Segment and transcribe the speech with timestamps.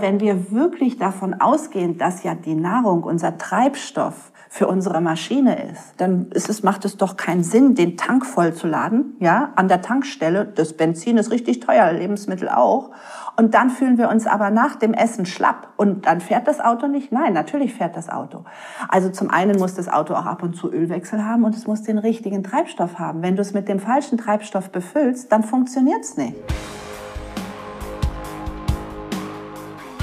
[0.00, 5.94] Wenn wir wirklich davon ausgehen, dass ja die Nahrung unser Treibstoff für unsere Maschine ist,
[5.98, 9.68] dann ist es, macht es doch keinen Sinn, den Tank voll zu laden, ja, an
[9.68, 10.46] der Tankstelle.
[10.46, 12.90] Das Benzin ist richtig teuer, Lebensmittel auch.
[13.36, 15.68] Und dann fühlen wir uns aber nach dem Essen schlapp.
[15.76, 17.12] Und dann fährt das Auto nicht?
[17.12, 18.44] Nein, natürlich fährt das Auto.
[18.88, 21.82] Also zum einen muss das Auto auch ab und zu Ölwechsel haben und es muss
[21.82, 23.22] den richtigen Treibstoff haben.
[23.22, 26.36] Wenn du es mit dem falschen Treibstoff befüllst, dann funktioniert es nicht.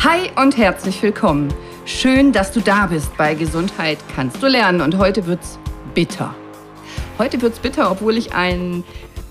[0.09, 1.53] Hi und herzlich willkommen.
[1.83, 5.59] Schön, dass du da bist bei Gesundheit kannst du lernen und heute wird's
[5.93, 6.33] bitter.
[7.17, 8.85] Heute wird's bitter, obwohl ich einen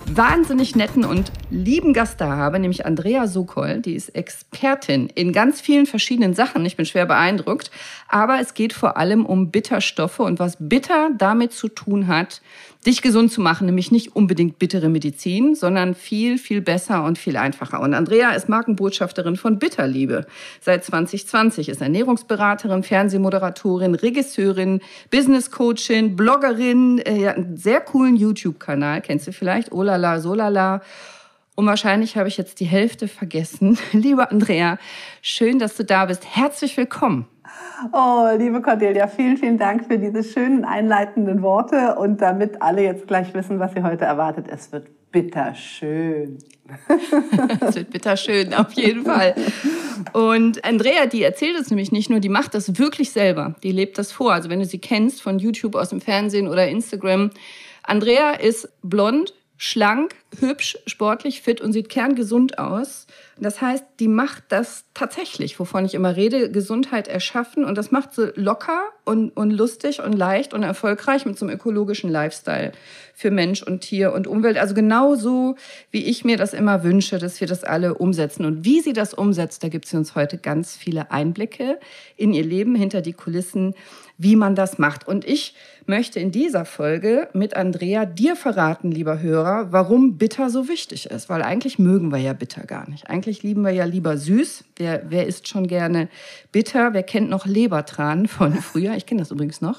[0.05, 3.81] wahnsinnig netten und lieben Gast da habe, nämlich Andrea Sokol.
[3.81, 6.67] Die ist Expertin in ganz vielen verschiedenen Sachen.
[6.67, 7.71] Ich bin schwer beeindruckt.
[8.09, 12.43] Aber es geht vor allem um Bitterstoffe und was bitter damit zu tun hat,
[12.87, 17.37] dich gesund zu machen, nämlich nicht unbedingt bittere Medizin, sondern viel, viel besser und viel
[17.37, 17.81] einfacher.
[17.81, 20.27] Und Andrea ist Markenbotschafterin von Bitterliebe.
[20.61, 29.27] Seit 2020 ist Ernährungsberaterin, Fernsehmoderatorin, Regisseurin, Businesscoachin, Bloggerin, äh, hat einen sehr coolen YouTube-Kanal, kennst
[29.27, 30.81] du vielleicht, Olala, Solala.
[31.57, 33.79] Und wahrscheinlich habe ich jetzt die Hälfte vergessen.
[33.93, 34.79] Liebe Andrea,
[35.23, 36.37] schön, dass du da bist.
[36.37, 37.27] Herzlich willkommen.
[37.93, 43.07] Oh, liebe Cordelia, vielen, vielen Dank für diese schönen einleitenden Worte und damit alle jetzt
[43.07, 44.47] gleich wissen, was sie heute erwartet.
[44.49, 46.39] Es wird bitterschön.
[47.61, 49.35] es wird bitterschön, auf jeden Fall.
[50.13, 53.55] Und Andrea, die erzählt es nämlich nicht nur, die macht das wirklich selber.
[53.63, 54.33] Die lebt das vor.
[54.33, 57.31] Also wenn du sie kennst von YouTube, aus dem Fernsehen oder Instagram.
[57.83, 63.07] Andrea ist blond, schlank, hübsch, sportlich, fit und sieht kerngesund aus.
[63.39, 67.65] Das heißt, die macht das tatsächlich, wovon ich immer rede, Gesundheit erschaffen.
[67.65, 71.55] Und das macht sie locker und, und lustig und leicht und erfolgreich mit so einem
[71.57, 72.73] ökologischen Lifestyle
[73.15, 74.59] für Mensch und Tier und Umwelt.
[74.59, 75.57] Also genauso,
[75.91, 78.45] wie ich mir das immer wünsche, dass wir das alle umsetzen.
[78.45, 81.79] Und wie sie das umsetzt, da gibt sie uns heute ganz viele Einblicke
[82.17, 83.75] in ihr Leben, hinter die Kulissen,
[84.19, 85.07] wie man das macht.
[85.07, 85.55] Und ich
[85.87, 91.29] möchte in dieser Folge mit Andrea dir verraten, lieber Hörer, warum bitter so wichtig ist.
[91.29, 93.09] Weil eigentlich mögen wir ja bitter gar nicht.
[93.09, 94.65] Eigentlich lieben wir ja lieber süß.
[94.77, 96.09] Wer, wer isst schon gerne
[96.53, 96.93] bitter?
[96.95, 98.95] Wer kennt noch Lebertran von früher?
[98.95, 99.79] Ich kenne das übrigens noch.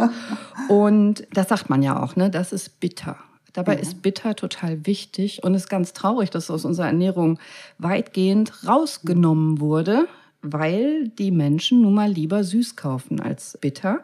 [0.69, 2.29] Und das sagt man ja auch, ne?
[2.29, 3.17] Das ist bitter.
[3.57, 3.81] Dabei mhm.
[3.81, 7.39] ist bitter total wichtig und es ist ganz traurig, dass aus unserer Ernährung
[7.79, 10.07] weitgehend rausgenommen wurde,
[10.41, 14.03] weil die Menschen nun mal lieber süß kaufen als bitter.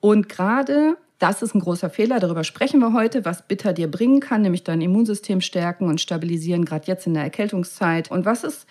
[0.00, 4.20] Und gerade das ist ein großer Fehler, darüber sprechen wir heute, was Bitter dir bringen
[4.20, 8.10] kann, nämlich dein Immunsystem stärken und stabilisieren, gerade jetzt in der Erkältungszeit.
[8.10, 8.66] Und was es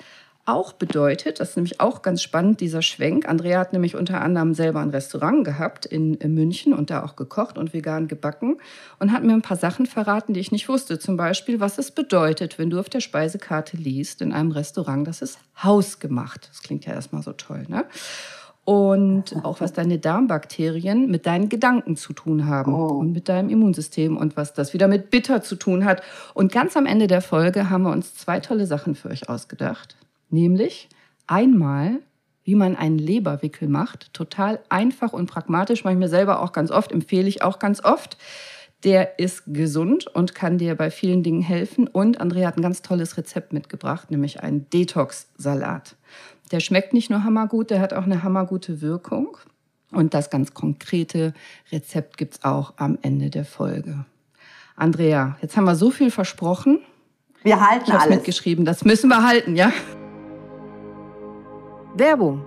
[0.47, 3.27] auch bedeutet, das ist nämlich auch ganz spannend, dieser Schwenk.
[3.27, 7.57] Andrea hat nämlich unter anderem selber ein Restaurant gehabt in, München und da auch gekocht
[7.57, 8.57] und vegan gebacken
[8.99, 10.99] und hat mir ein paar Sachen verraten, die ich nicht wusste.
[10.99, 15.21] Zum Beispiel, was es bedeutet, wenn du auf der Speisekarte liest in einem Restaurant, das
[15.21, 16.49] ist hausgemacht.
[16.49, 17.85] Das klingt ja erstmal so toll, ne?
[18.63, 22.87] und auch was deine Darmbakterien mit deinen Gedanken zu tun haben oh.
[22.87, 26.01] und mit deinem Immunsystem und was das wieder mit Bitter zu tun hat.
[26.33, 29.95] Und ganz am Ende der Folge haben wir uns zwei tolle Sachen für euch ausgedacht,
[30.29, 30.89] nämlich
[31.27, 31.99] einmal
[32.47, 36.71] wie man einen Leberwickel macht, total einfach und pragmatisch, mache ich mir selber auch ganz
[36.71, 38.17] oft, empfehle ich auch ganz oft.
[38.85, 41.89] Der ist gesund und kann dir bei vielen Dingen helfen.
[41.89, 45.97] Und Andrea hat ein ganz tolles Rezept mitgebracht, nämlich einen Detox-Salat.
[46.53, 49.37] Der schmeckt nicht nur hammergut, der hat auch eine hammergute Wirkung.
[49.91, 51.33] Und das ganz konkrete
[51.73, 54.05] Rezept gibt es auch am Ende der Folge.
[54.77, 56.79] Andrea, jetzt haben wir so viel versprochen.
[57.43, 58.15] Wir halten ich alles.
[58.15, 59.73] mitgeschrieben, das müssen wir halten, ja?
[61.99, 62.45] Werbung.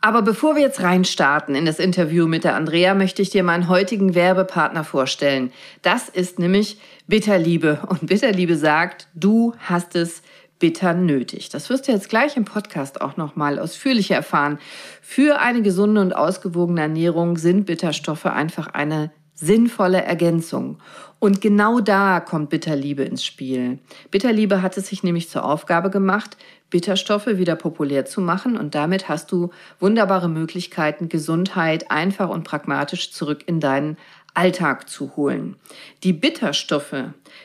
[0.00, 3.68] Aber bevor wir jetzt reinstarten in das Interview mit der Andrea, möchte ich dir meinen
[3.68, 5.52] heutigen Werbepartner vorstellen.
[5.82, 7.80] Das ist nämlich Bitterliebe.
[7.88, 10.22] Und Bitterliebe sagt, du hast es
[10.58, 11.48] bitter nötig.
[11.48, 14.58] Das wirst du jetzt gleich im Podcast auch nochmal ausführlicher erfahren.
[15.02, 20.78] Für eine gesunde und ausgewogene Ernährung sind Bitterstoffe einfach eine sinnvolle Ergänzung.
[21.18, 23.78] Und genau da kommt Bitterliebe ins Spiel.
[24.10, 26.36] Bitterliebe hat es sich nämlich zur Aufgabe gemacht,
[26.68, 33.12] Bitterstoffe wieder populär zu machen und damit hast du wunderbare Möglichkeiten, Gesundheit einfach und pragmatisch
[33.12, 33.96] zurück in deinen
[34.36, 35.56] Alltag zu holen.
[36.02, 37.04] Die Bitterstoffe,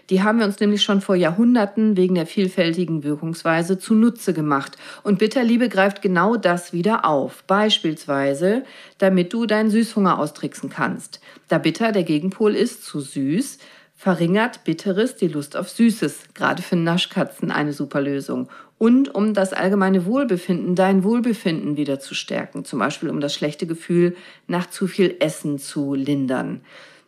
[0.09, 4.77] die haben wir uns nämlich schon vor Jahrhunderten wegen der vielfältigen Wirkungsweise zunutze gemacht.
[5.03, 7.43] Und Bitterliebe greift genau das wieder auf.
[7.43, 8.63] Beispielsweise,
[8.97, 11.21] damit du deinen Süßhunger austricksen kannst.
[11.47, 13.59] Da Bitter der Gegenpol ist zu süß,
[13.95, 16.33] verringert Bitteres die Lust auf Süßes.
[16.33, 18.49] Gerade für Naschkatzen eine super Lösung
[18.81, 23.67] und um das allgemeine Wohlbefinden, dein Wohlbefinden wieder zu stärken, zum Beispiel um das schlechte
[23.67, 24.15] Gefühl
[24.47, 26.61] nach zu viel Essen zu lindern.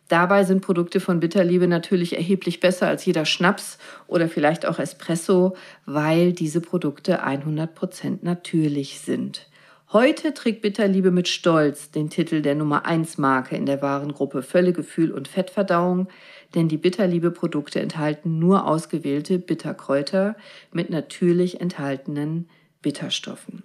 [0.06, 5.56] Dabei sind Produkte von Bitterliebe natürlich erheblich besser als jeder Schnaps oder vielleicht auch Espresso,
[5.84, 9.48] weil diese Produkte 100% natürlich sind.
[9.92, 15.10] Heute trägt Bitterliebe mit Stolz den Titel der Nummer 1 Marke in der Warengruppe Völlegefühl
[15.10, 16.06] und Fettverdauung,
[16.54, 20.36] denn die Bitterliebe-Produkte enthalten nur ausgewählte Bitterkräuter
[20.72, 22.48] mit natürlich enthaltenen
[22.82, 23.64] Bitterstoffen.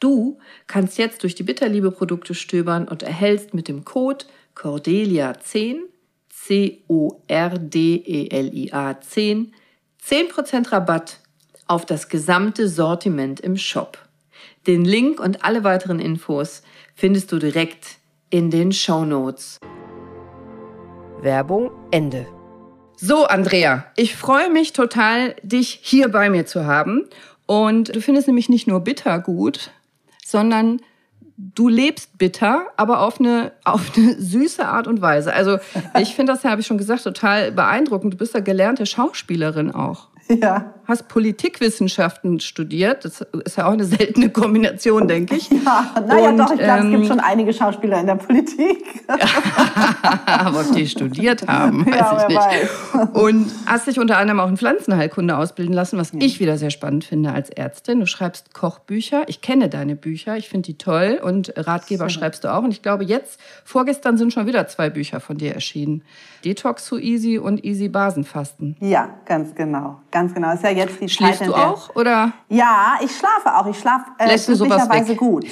[0.00, 5.76] Du kannst jetzt durch die Bitterliebe-Produkte stöbern und erhältst mit dem Code Cordelia10
[6.28, 7.30] C-O-R-D-E-L-I-A
[9.00, 9.54] 10
[10.04, 11.20] 10% Rabatt
[11.66, 13.98] auf das gesamte Sortiment im Shop.
[14.66, 16.62] Den Link und alle weiteren Infos
[16.94, 17.98] findest du direkt
[18.30, 19.58] in den Show Notes.
[21.22, 22.26] Werbung Ende.
[22.96, 27.04] So, Andrea, ich freue mich total, dich hier bei mir zu haben.
[27.46, 29.70] Und du findest nämlich nicht nur bitter gut,
[30.24, 30.80] sondern
[31.36, 35.32] du lebst bitter, aber auf eine, auf eine süße Art und Weise.
[35.32, 35.58] Also
[36.00, 38.14] ich finde das, habe ich schon gesagt, total beeindruckend.
[38.14, 40.08] Du bist ja gelernte Schauspielerin auch.
[40.28, 40.74] Ja.
[40.86, 43.04] Hast Politikwissenschaften studiert.
[43.04, 45.50] Das ist ja auch eine seltene Kombination, denke ich.
[45.66, 48.84] Ja, naja, doch, ich glaube, ähm, es gibt ähm, schon einige Schauspieler in der Politik.
[50.26, 52.38] aber ob die studiert haben, weiß ja, ich nicht.
[52.38, 53.08] Weiß.
[53.14, 56.20] Und hast dich unter anderem auch in Pflanzenheilkunde ausbilden lassen, was hm.
[56.20, 57.98] ich wieder sehr spannend finde als Ärztin.
[57.98, 59.24] Du schreibst Kochbücher.
[59.26, 61.20] Ich kenne deine Bücher, ich finde die toll.
[61.20, 62.10] Und Ratgeber so.
[62.10, 62.62] schreibst du auch.
[62.62, 66.02] Und ich glaube, jetzt, vorgestern sind schon wieder zwei Bücher von dir erschienen.
[66.44, 68.76] Detox so easy und easy Basenfasten.
[68.80, 70.00] Ja, ganz genau.
[70.12, 70.52] Ganz genau.
[70.52, 71.94] ist ja jetzt die Schläfst Zeit, du auch?
[71.96, 72.32] Oder?
[72.48, 73.66] Ja, ich schlafe auch.
[73.66, 75.46] Ich schlafe äh, glücklicherweise gut.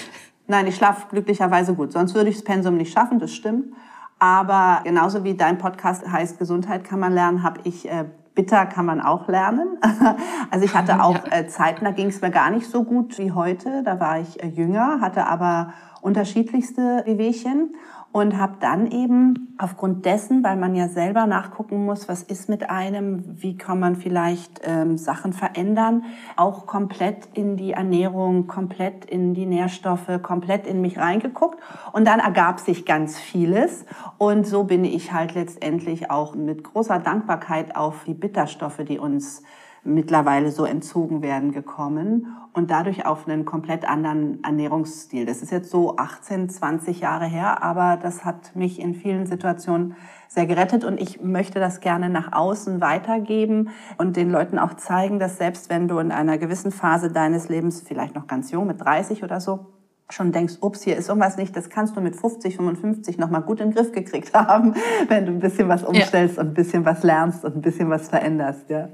[0.47, 1.93] Nein, ich schlafe glücklicherweise gut.
[1.93, 3.75] Sonst würde ich das Pensum nicht schaffen, das stimmt.
[4.19, 8.05] Aber genauso wie dein Podcast heißt Gesundheit kann man lernen, habe ich äh,
[8.35, 9.79] bitter kann man auch lernen.
[10.51, 13.33] Also ich hatte auch äh, Zeiten, da ging es mir gar nicht so gut wie
[13.33, 13.83] heute.
[13.83, 17.75] Da war ich äh, jünger, hatte aber unterschiedlichste Wehwehchen
[18.15, 22.71] und habe dann eben aufgrund dessen, weil man ja selber nachgucken muss, was ist mit
[22.71, 26.05] einem, wie kann man vielleicht ähm, Sachen verändern,
[26.37, 31.59] auch komplett in die Ernährung, komplett in die Nährstoffe, komplett in mich reingeguckt.
[31.93, 33.85] Und dann ergab sich ganz vieles.
[34.17, 39.43] Und so bin ich halt letztendlich auch mit großer Dankbarkeit auf die Bitterstoffe, die uns
[39.85, 45.27] mittlerweile so entzogen werden gekommen und dadurch auf einen komplett anderen Ernährungsstil.
[45.27, 49.97] Das ist jetzt so 18, 20 Jahre her, aber das hat mich in vielen Situationen
[50.29, 55.19] sehr gerettet und ich möchte das gerne nach außen weitergeben und den Leuten auch zeigen,
[55.19, 58.81] dass selbst wenn du in einer gewissen Phase deines Lebens, vielleicht noch ganz jung, mit
[58.81, 59.67] 30 oder so,
[60.11, 63.61] schon denkst, ups, hier ist irgendwas nicht, das kannst du mit 50, 55 nochmal gut
[63.61, 64.75] in den Griff gekriegt haben,
[65.09, 66.43] wenn du ein bisschen was umstellst ja.
[66.43, 68.89] und ein bisschen was lernst und ein bisschen was veränderst, ja.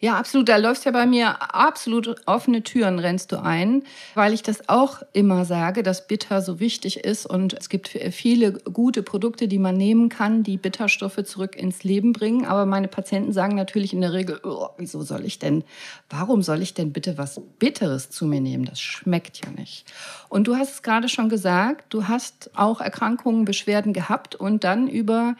[0.00, 0.48] Ja, absolut.
[0.48, 3.82] Da läufst ja bei mir absolut offene Türen, rennst du ein,
[4.14, 7.26] weil ich das auch immer sage, dass Bitter so wichtig ist.
[7.26, 12.12] Und es gibt viele gute Produkte, die man nehmen kann, die Bitterstoffe zurück ins Leben
[12.12, 12.46] bringen.
[12.46, 15.64] Aber meine Patienten sagen natürlich in der Regel, oh, wieso soll ich denn,
[16.08, 18.66] warum soll ich denn bitte was Bitteres zu mir nehmen?
[18.66, 19.92] Das schmeckt ja nicht.
[20.28, 24.86] Und du hast es gerade schon gesagt, du hast auch Erkrankungen, Beschwerden gehabt und dann
[24.86, 25.34] über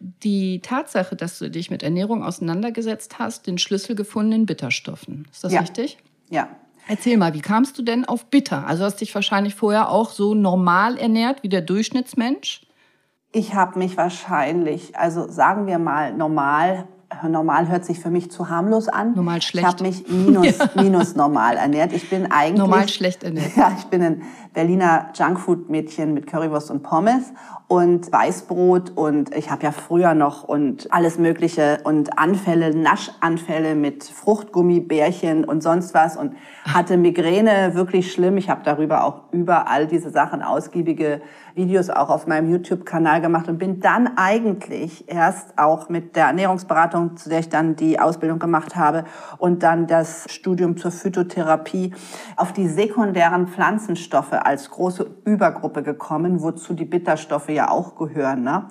[0.00, 5.26] die Tatsache, dass du dich mit Ernährung auseinandergesetzt hast, den Schlüssel gefunden in Bitterstoffen.
[5.32, 5.60] Ist das ja.
[5.60, 5.98] richtig?
[6.30, 6.48] Ja.
[6.86, 8.66] Erzähl mal, wie kamst du denn auf bitter?
[8.66, 12.62] Also hast dich wahrscheinlich vorher auch so normal ernährt wie der Durchschnittsmensch?
[13.30, 16.88] Ich habe mich wahrscheinlich, also sagen wir mal normal,
[17.28, 19.14] normal hört sich für mich zu harmlos an.
[19.14, 19.66] Normal schlecht.
[19.66, 21.92] Ich habe mich minus, minus normal ernährt.
[21.92, 23.52] Ich bin eigentlich normal schlecht ernährt.
[23.56, 24.22] Ja, ich bin ein
[24.54, 27.32] Berliner Junkfood-Mädchen mit Currywurst und Pommes
[27.68, 34.04] und Weißbrot und ich habe ja früher noch und alles Mögliche und Anfälle, Naschanfälle mit
[34.04, 36.34] Fruchtgummibärchen und sonst was und
[36.64, 38.38] hatte Migräne wirklich schlimm.
[38.38, 41.20] Ich habe darüber auch überall diese Sachen ausgiebige
[41.54, 47.16] Videos auch auf meinem YouTube-Kanal gemacht und bin dann eigentlich erst auch mit der Ernährungsberatung,
[47.18, 49.04] zu der ich dann die Ausbildung gemacht habe
[49.36, 51.92] und dann das Studium zur Phytotherapie
[52.36, 58.42] auf die sekundären Pflanzenstoffe als große Übergruppe gekommen, wozu die Bitterstoffe ja auch gehören.
[58.42, 58.66] Ne?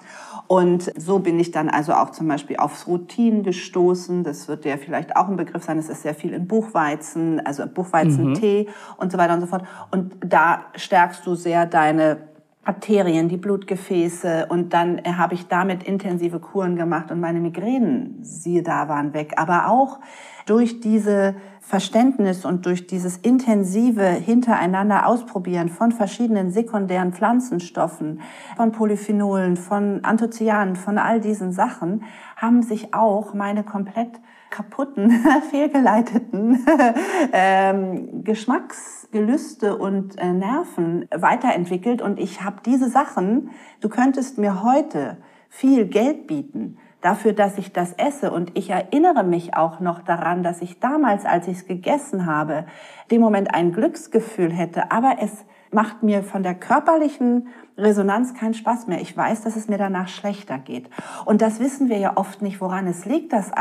[0.48, 4.24] Und so bin ich dann also auch zum Beispiel aufs Routinen gestoßen.
[4.24, 5.78] Das wird ja vielleicht auch ein Begriff sein.
[5.78, 8.74] Es ist sehr viel in Buchweizen, also Buchweizentee mhm.
[8.98, 9.64] und so weiter und so fort.
[9.92, 12.30] Und da stärkst du sehr deine
[12.64, 18.62] Arterien, die Blutgefäße und dann habe ich damit intensive Kuren gemacht und meine Migränen, siehe
[18.62, 19.34] da, waren weg.
[19.38, 20.00] Aber auch
[20.48, 28.22] durch diese Verständnis und durch dieses intensive Hintereinander ausprobieren von verschiedenen sekundären Pflanzenstoffen,
[28.56, 32.04] von Polyphenolen, von Anthocyanen, von all diesen Sachen,
[32.38, 35.12] haben sich auch meine komplett kaputten,
[35.52, 36.66] fehlgeleiteten
[37.34, 42.02] ähm, Geschmacksgelüste und äh, Nerven weiterentwickelt.
[42.02, 43.50] Und ich habe diese Sachen,
[43.82, 45.18] du könntest mir heute
[45.50, 48.32] viel Geld bieten dafür, dass ich das esse.
[48.32, 52.66] Und ich erinnere mich auch noch daran, dass ich damals, als ich es gegessen habe,
[53.12, 54.92] dem Moment ein Glücksgefühl hätte.
[54.92, 59.02] Aber es macht mir von der körperlichen Resonanz keinen Spaß mehr.
[59.02, 60.90] Ich weiß, dass es mir danach schlechter geht.
[61.26, 63.52] Und das wissen wir ja oft nicht, woran es liegt, dass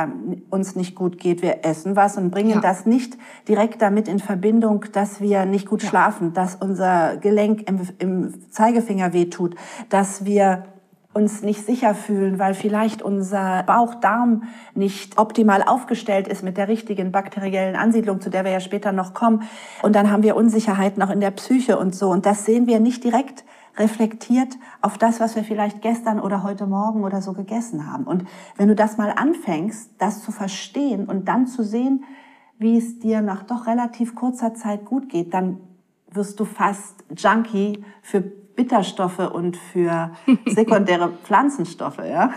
[0.48, 1.42] uns nicht gut geht.
[1.42, 2.60] Wir essen was und bringen ja.
[2.60, 5.88] das nicht direkt damit in Verbindung, dass wir nicht gut ja.
[5.90, 9.54] schlafen, dass unser Gelenk im, im Zeigefinger wehtut,
[9.90, 10.64] dass wir
[11.16, 14.44] uns nicht sicher fühlen, weil vielleicht unser Bauchdarm
[14.74, 19.14] nicht optimal aufgestellt ist mit der richtigen bakteriellen Ansiedlung, zu der wir ja später noch
[19.14, 19.42] kommen.
[19.82, 22.10] Und dann haben wir Unsicherheiten auch in der Psyche und so.
[22.10, 23.44] Und das sehen wir nicht direkt
[23.78, 28.04] reflektiert auf das, was wir vielleicht gestern oder heute Morgen oder so gegessen haben.
[28.04, 28.24] Und
[28.56, 32.04] wenn du das mal anfängst, das zu verstehen und dann zu sehen,
[32.58, 35.60] wie es dir nach doch relativ kurzer Zeit gut geht, dann
[36.10, 38.24] wirst du fast Junkie für
[38.56, 40.10] Bitterstoffe und für
[40.46, 42.32] sekundäre Pflanzenstoffe, ja?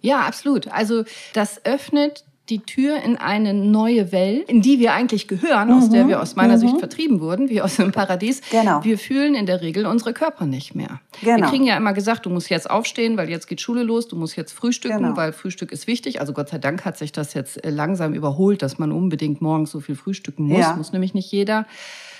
[0.00, 0.68] Ja, absolut.
[0.68, 5.78] Also das öffnet die Tür in eine neue Welt, in die wir eigentlich gehören, mhm.
[5.78, 6.08] aus der mhm.
[6.08, 6.60] wir aus meiner mhm.
[6.60, 8.42] Sicht vertrieben wurden, wie aus dem Paradies.
[8.50, 8.84] Genau.
[8.84, 11.00] Wir fühlen in der Regel unsere Körper nicht mehr.
[11.22, 11.38] Genau.
[11.38, 14.16] Wir kriegen ja immer gesagt, du musst jetzt aufstehen, weil jetzt geht Schule los, du
[14.16, 15.16] musst jetzt frühstücken, genau.
[15.16, 16.20] weil Frühstück ist wichtig.
[16.20, 19.70] Also Gott sei Dank hat sich das jetzt äh, langsam überholt, dass man unbedingt morgens
[19.70, 20.58] so viel frühstücken muss.
[20.58, 20.76] Ja.
[20.76, 21.64] Muss nämlich nicht jeder.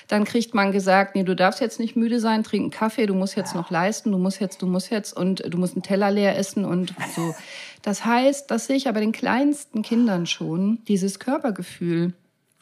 [0.08, 3.14] Dann kriegt man gesagt, nee, du darfst jetzt nicht müde sein, trink einen Kaffee, du
[3.14, 6.11] musst jetzt noch leisten, du musst jetzt, du musst jetzt und du musst einen Teller
[6.11, 7.34] leer essen und so.
[7.82, 12.14] Das heißt, das sehe ich aber den kleinsten Kindern schon, dieses Körpergefühl.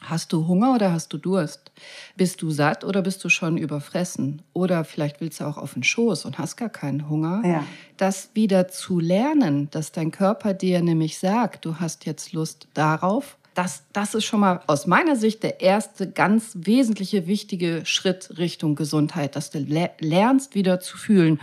[0.03, 1.71] Hast du Hunger oder hast du Durst?
[2.17, 4.41] Bist du satt oder bist du schon überfressen?
[4.51, 7.41] Oder vielleicht willst du auch auf den Schoß und hast gar keinen Hunger.
[7.45, 7.63] Ja.
[7.95, 13.37] Das wieder zu lernen, dass dein Körper dir nämlich sagt, du hast jetzt Lust darauf
[13.53, 18.75] das, das ist schon mal aus meiner Sicht der erste ganz wesentliche, wichtige Schritt Richtung
[18.75, 19.59] Gesundheit, dass du
[19.99, 21.39] lernst, wieder zu fühlen.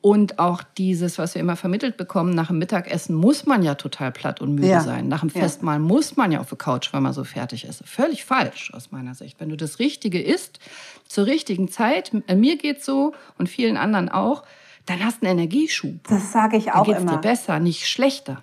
[0.00, 4.10] Und auch dieses, was wir immer vermittelt bekommen, nach dem Mittagessen muss man ja total
[4.10, 4.80] platt und müde ja.
[4.80, 5.06] sein.
[5.06, 5.78] Nach dem Festmahl ja.
[5.78, 7.86] muss man ja auf der Couch, weil man so fertig ist.
[7.86, 9.38] Völlig falsch aus meiner Sicht.
[9.38, 10.58] Wenn du das Richtige isst,
[11.06, 14.42] zur richtigen Zeit, mir geht's so und vielen anderen auch,
[14.86, 16.08] dann hast du einen Energieschub.
[16.08, 17.12] Das sage ich auch dann geht's immer.
[17.12, 18.42] dir besser, nicht schlechter.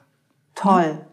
[0.55, 1.05] Toll.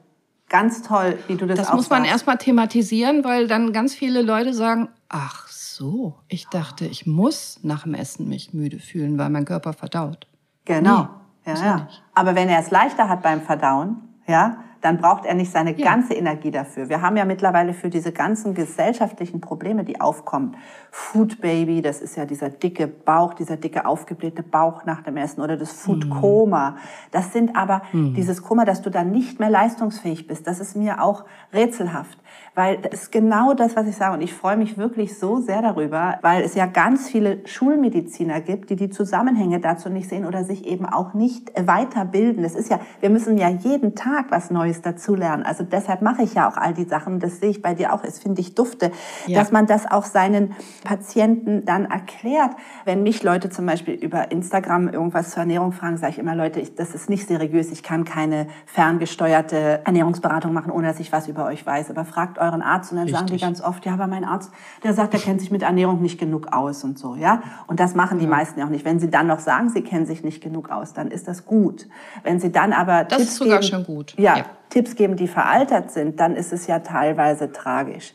[0.48, 4.54] Ganz toll, wie du das Das muss man erstmal thematisieren, weil dann ganz viele Leute
[4.54, 9.44] sagen, ach so, ich dachte, ich muss nach dem Essen mich müde fühlen, weil mein
[9.44, 10.26] Körper verdaut.
[10.64, 11.08] Genau.
[11.44, 11.88] Nee, ja, ja.
[12.14, 15.84] Aber wenn er es leichter hat beim Verdauen, ja, dann braucht er nicht seine ja.
[15.84, 16.88] ganze Energie dafür.
[16.88, 20.56] Wir haben ja mittlerweile für diese ganzen gesellschaftlichen Probleme, die aufkommen,
[20.92, 25.40] Food Baby, das ist ja dieser dicke Bauch, dieser dicke aufgeblähte Bauch nach dem Essen
[25.40, 26.70] oder das Food Koma.
[26.70, 26.76] Mhm.
[27.10, 28.14] Das sind aber mhm.
[28.14, 30.46] dieses Koma, dass du dann nicht mehr leistungsfähig bist.
[30.46, 32.16] Das ist mir auch rätselhaft.
[32.56, 34.14] Weil das ist genau das, was ich sage.
[34.14, 38.70] Und ich freue mich wirklich so sehr darüber, weil es ja ganz viele Schulmediziner gibt,
[38.70, 42.42] die die Zusammenhänge dazu nicht sehen oder sich eben auch nicht weiterbilden.
[42.42, 45.44] Das ist ja, wir müssen ja jeden Tag was Neues dazulernen.
[45.44, 47.20] Also deshalb mache ich ja auch all die Sachen.
[47.20, 48.02] Das sehe ich bei dir auch.
[48.02, 48.90] Es finde ich dufte,
[49.26, 49.38] ja.
[49.38, 52.52] dass man das auch seinen Patienten dann erklärt.
[52.86, 56.60] Wenn mich Leute zum Beispiel über Instagram irgendwas zur Ernährung fragen, sage ich immer, Leute,
[56.60, 57.70] ich, das ist nicht seriös.
[57.70, 61.90] Ich kann keine ferngesteuerte Ernährungsberatung machen, ohne dass ich was über euch weiß.
[61.90, 63.18] Aber fragt euren Arzt und dann Richtig.
[63.20, 66.00] sagen die ganz oft, ja, aber mein Arzt, der sagt, der kennt sich mit Ernährung
[66.00, 67.42] nicht genug aus und so, ja.
[67.66, 68.30] Und das machen die ja.
[68.30, 68.84] meisten ja auch nicht.
[68.84, 71.86] Wenn sie dann noch sagen, sie kennen sich nicht genug aus, dann ist das gut.
[72.22, 74.14] Wenn sie dann aber das Tipps ist sogar geben, schon gut.
[74.16, 78.14] Ja, ja, Tipps geben, die veraltet sind, dann ist es ja teilweise tragisch.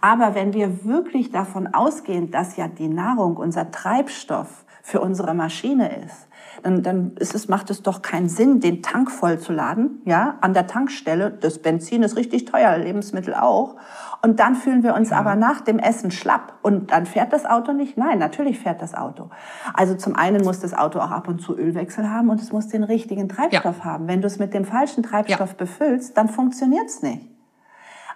[0.00, 6.04] Aber wenn wir wirklich davon ausgehen, dass ja die Nahrung unser Treibstoff für unsere Maschine
[6.04, 6.26] ist,
[6.62, 10.54] dann, ist es, macht es doch keinen Sinn, den Tank voll zu laden, ja, an
[10.54, 11.30] der Tankstelle.
[11.30, 13.76] Das Benzin ist richtig teuer, Lebensmittel auch.
[14.22, 15.18] Und dann fühlen wir uns ja.
[15.18, 16.54] aber nach dem Essen schlapp.
[16.62, 17.96] Und dann fährt das Auto nicht?
[17.96, 19.30] Nein, natürlich fährt das Auto.
[19.74, 22.68] Also zum einen muss das Auto auch ab und zu Ölwechsel haben und es muss
[22.68, 23.84] den richtigen Treibstoff ja.
[23.84, 24.06] haben.
[24.06, 25.56] Wenn du es mit dem falschen Treibstoff ja.
[25.56, 27.28] befüllst, dann funktioniert es nicht.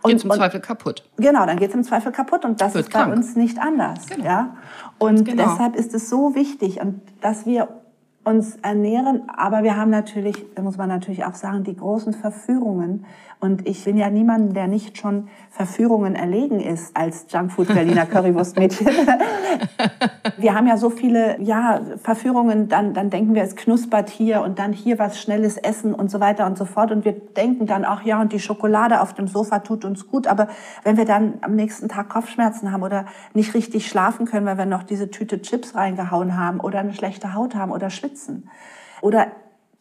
[0.02, 1.04] Und, geht's im und, Zweifel kaputt.
[1.16, 3.10] Genau, dann geht es im Zweifel kaputt und das Wird ist krank.
[3.10, 4.06] bei uns nicht anders.
[4.06, 4.24] Genau.
[4.24, 4.56] Ja?
[4.98, 5.42] Und genau.
[5.42, 7.68] deshalb ist es so wichtig, und dass wir
[8.26, 13.04] uns ernähren, aber wir haben natürlich, muss man natürlich auch sagen, die großen Verführungen.
[13.38, 18.86] Und ich bin ja niemand, der nicht schon Verführungen erlegen ist als Junkfood Berliner Currywurstmädchen.
[20.38, 24.58] wir haben ja so viele, ja, Verführungen, dann, dann denken wir, es knuspert hier und
[24.58, 26.90] dann hier was Schnelles essen und so weiter und so fort.
[26.90, 30.26] Und wir denken dann auch, ja, und die Schokolade auf dem Sofa tut uns gut.
[30.26, 30.48] Aber
[30.82, 34.66] wenn wir dann am nächsten Tag Kopfschmerzen haben oder nicht richtig schlafen können, weil wir
[34.66, 38.48] noch diese Tüte Chips reingehauen haben oder eine schlechte Haut haben oder schwitzen,
[39.02, 39.26] oder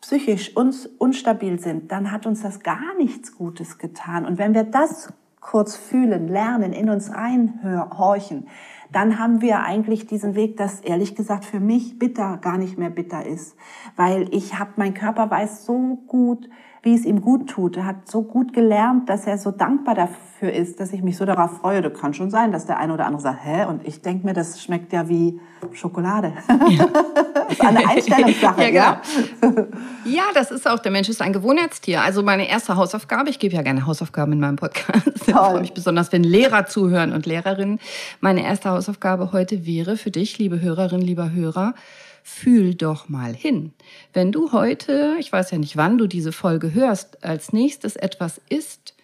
[0.05, 4.27] psychisch uns unstabil sind, dann hat uns das gar nichts Gutes getan.
[4.27, 8.47] Und wenn wir das kurz fühlen, lernen, in uns reinhorchen,
[8.91, 12.91] dann haben wir eigentlich diesen Weg, dass ehrlich gesagt für mich bitter gar nicht mehr
[12.91, 13.55] bitter ist,
[13.95, 16.49] weil ich habe mein Körper weiß so gut,
[16.85, 17.77] wie es ihm gut tut.
[17.77, 21.25] Er hat so gut gelernt, dass er so dankbar dafür ist, dass ich mich so
[21.25, 21.81] darauf freue.
[21.81, 23.65] Das kann schon sein, dass der eine oder andere sagt, hä?
[23.65, 25.39] Und ich denke mir, das schmeckt ja wie
[25.73, 26.33] Schokolade.
[26.69, 26.85] Ja.
[27.33, 28.61] das ist eine Einstellungssache.
[28.71, 29.01] ja,
[29.41, 29.65] genau.
[30.05, 32.03] ja, das ist auch, der Mensch ist ein Gewohnheitstier.
[32.03, 35.11] Also meine erste Hausaufgabe, ich gebe ja gerne Hausaufgaben in meinem Podcast.
[35.27, 37.79] Ich freue mich besonders, wenn Lehrer zuhören und Lehrerinnen.
[38.21, 41.73] Meine erste Hausaufgabe heute wäre für dich, liebe Hörerin, lieber Hörer,
[42.27, 43.71] fühl doch mal hin.
[44.11, 48.41] Wenn du heute, ich weiß ja nicht, wann du diese Folge hörst, als nächstes etwas
[48.49, 48.95] isst,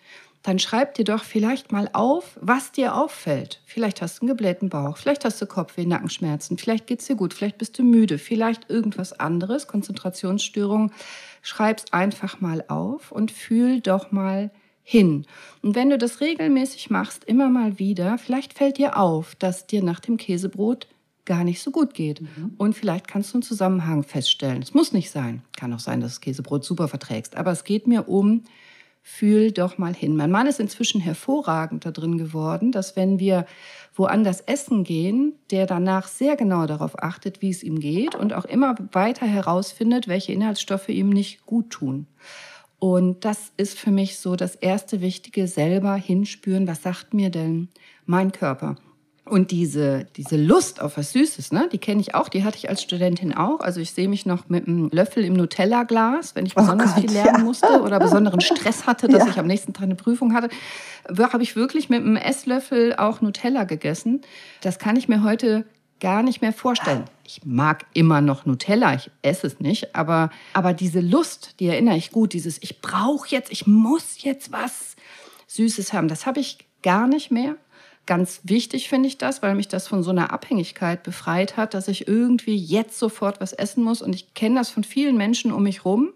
[0.42, 3.62] dann schreib dir doch vielleicht mal auf, was dir auffällt.
[3.68, 7.36] Vielleicht hast du einen geblähten Bauch, vielleicht hast du Kopfweh, Nackenschmerzen, vielleicht geht's dir gut,
[7.36, 10.92] vielleicht bist du müde, vielleicht irgendwas anderes, Konzentrationsstörung.
[11.44, 14.50] Schreib's einfach mal auf und fühl doch mal
[14.82, 15.28] hin.
[15.62, 19.84] Und wenn du das regelmäßig machst, immer mal wieder, vielleicht fällt dir auf, dass dir
[19.84, 20.88] nach dem Käsebrot
[21.26, 22.22] gar nicht so gut geht.
[22.22, 22.54] Mhm.
[22.58, 24.62] Und vielleicht kannst du einen Zusammenhang feststellen.
[24.62, 25.44] Es muss nicht sein.
[25.58, 27.36] Kann auch sein, dass du Käsebrot super verträgst.
[27.36, 28.44] Aber es geht mir um,
[29.04, 30.16] fühl doch mal hin.
[30.16, 33.46] Mein Mann ist inzwischen hervorragend da drin geworden, dass wenn wir
[33.96, 38.46] woanders essen gehen, der danach sehr genau darauf achtet, wie es ihm geht und auch
[38.46, 42.08] immer weiter herausfindet, welche Inhaltsstoffe ihm nicht gut tun.
[42.80, 47.70] Und das ist für mich so das erste Wichtige, selber hinspüren, was sagt mir denn
[48.06, 48.76] mein Körper?
[49.24, 52.70] Und diese, diese Lust auf was Süßes, ne, die kenne ich auch, die hatte ich
[52.70, 53.60] als Studentin auch.
[53.60, 56.94] Also ich sehe mich noch mit einem Löffel im Nutella-Glas, wenn ich oh besonders oh
[56.96, 57.44] Gott, viel lernen ja.
[57.44, 59.30] musste oder besonderen Stress hatte, dass ja.
[59.30, 60.50] ich am nächsten Tag eine Prüfung hatte,
[61.08, 64.22] habe ich wirklich mit einem Esslöffel auch Nutella gegessen.
[64.62, 65.66] Das kann ich mir heute
[66.00, 67.06] gar nicht mehr vorstellen.
[67.24, 71.96] Ich mag immer noch Nutella, ich esse es nicht, aber, aber diese Lust, die erinnere
[71.96, 74.96] ich gut, dieses ich brauche jetzt, ich muss jetzt was
[75.48, 77.56] Süßes haben, das habe ich gar nicht mehr.
[78.06, 81.88] Ganz wichtig finde ich das, weil mich das von so einer Abhängigkeit befreit hat, dass
[81.88, 84.02] ich irgendwie jetzt sofort was essen muss.
[84.02, 86.10] Und ich kenne das von vielen Menschen um mich rum.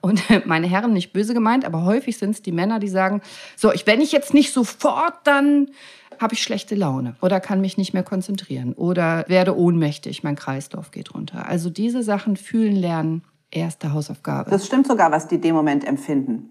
[0.00, 3.20] Und meine Herren nicht böse gemeint, aber häufig sind es die Männer, die sagen,
[3.56, 5.70] so, ich, wenn ich jetzt nicht sofort, dann
[6.18, 10.90] habe ich schlechte Laune oder kann mich nicht mehr konzentrieren oder werde ohnmächtig, mein Kreislauf
[10.90, 11.46] geht runter.
[11.46, 14.50] Also diese Sachen fühlen lernen, erste Hausaufgabe.
[14.50, 16.50] Das stimmt sogar, was die dem Moment empfinden.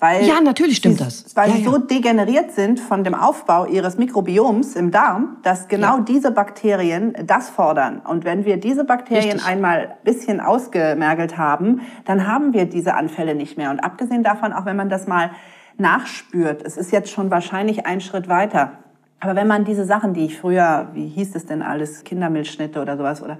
[0.00, 1.24] Weil ja, natürlich stimmt sie, das.
[1.34, 1.70] Weil ja, sie ja.
[1.70, 6.04] so degeneriert sind von dem Aufbau ihres Mikrobioms im Darm, dass genau ja.
[6.06, 8.00] diese Bakterien das fordern.
[8.06, 9.46] Und wenn wir diese Bakterien Richtig.
[9.46, 13.70] einmal bisschen ausgemergelt haben, dann haben wir diese Anfälle nicht mehr.
[13.70, 15.32] Und abgesehen davon, auch wenn man das mal
[15.78, 18.78] nachspürt, es ist jetzt schon wahrscheinlich ein Schritt weiter.
[19.20, 22.96] Aber wenn man diese Sachen, die ich früher, wie hieß es denn alles, Kindermilchschnitte oder
[22.96, 23.38] sowas, oder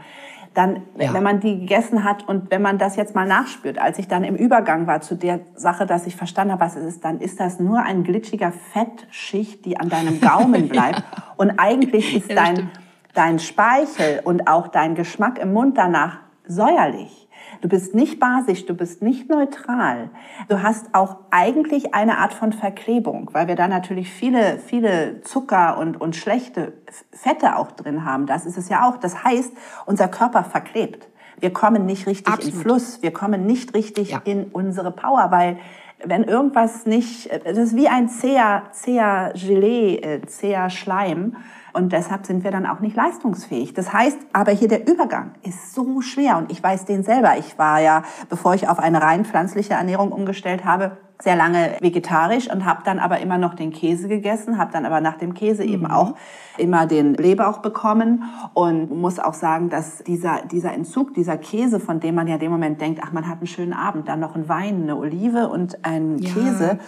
[0.58, 1.14] dann, ja.
[1.14, 4.24] wenn man die gegessen hat und wenn man das jetzt mal nachspürt, als ich dann
[4.24, 7.38] im Übergang war zu der Sache, dass ich verstanden habe, was es ist, dann ist
[7.38, 10.98] das nur ein glitschiger Fettschicht, die an deinem Gaumen bleibt.
[10.98, 11.34] ja.
[11.36, 12.70] Und eigentlich ist ja, dein,
[13.14, 17.17] dein Speichel und auch dein Geschmack im Mund danach säuerlich.
[17.60, 20.10] Du bist nicht basisch, du bist nicht neutral.
[20.48, 25.78] Du hast auch eigentlich eine Art von Verklebung, weil wir da natürlich viele, viele Zucker
[25.78, 26.74] und, und schlechte
[27.12, 28.26] Fette auch drin haben.
[28.26, 28.96] Das ist es ja auch.
[28.96, 29.52] Das heißt,
[29.86, 31.08] unser Körper verklebt.
[31.40, 32.54] Wir kommen nicht richtig Absolut.
[32.54, 33.02] in Fluss.
[33.02, 34.20] Wir kommen nicht richtig ja.
[34.24, 35.58] in unsere Power, weil
[36.04, 41.36] wenn irgendwas nicht, das ist wie ein zäher, zäher Gelee, äh, zäher Schleim.
[41.72, 43.74] Und deshalb sind wir dann auch nicht leistungsfähig.
[43.74, 46.38] Das heißt, aber hier der Übergang ist so schwer.
[46.38, 47.36] Und ich weiß den selber.
[47.38, 52.48] Ich war ja, bevor ich auf eine rein pflanzliche Ernährung umgestellt habe, sehr lange vegetarisch
[52.48, 55.64] und habe dann aber immer noch den Käse gegessen, habe dann aber nach dem Käse
[55.64, 55.72] mhm.
[55.72, 56.14] eben auch
[56.58, 62.00] immer den Blähbauch bekommen und muss auch sagen, dass dieser, dieser Entzug, dieser Käse, von
[62.00, 64.48] dem man ja dem Moment denkt, ach, man hat einen schönen Abend, dann noch ein
[64.48, 66.78] Wein, eine Olive und ein ja, Käse.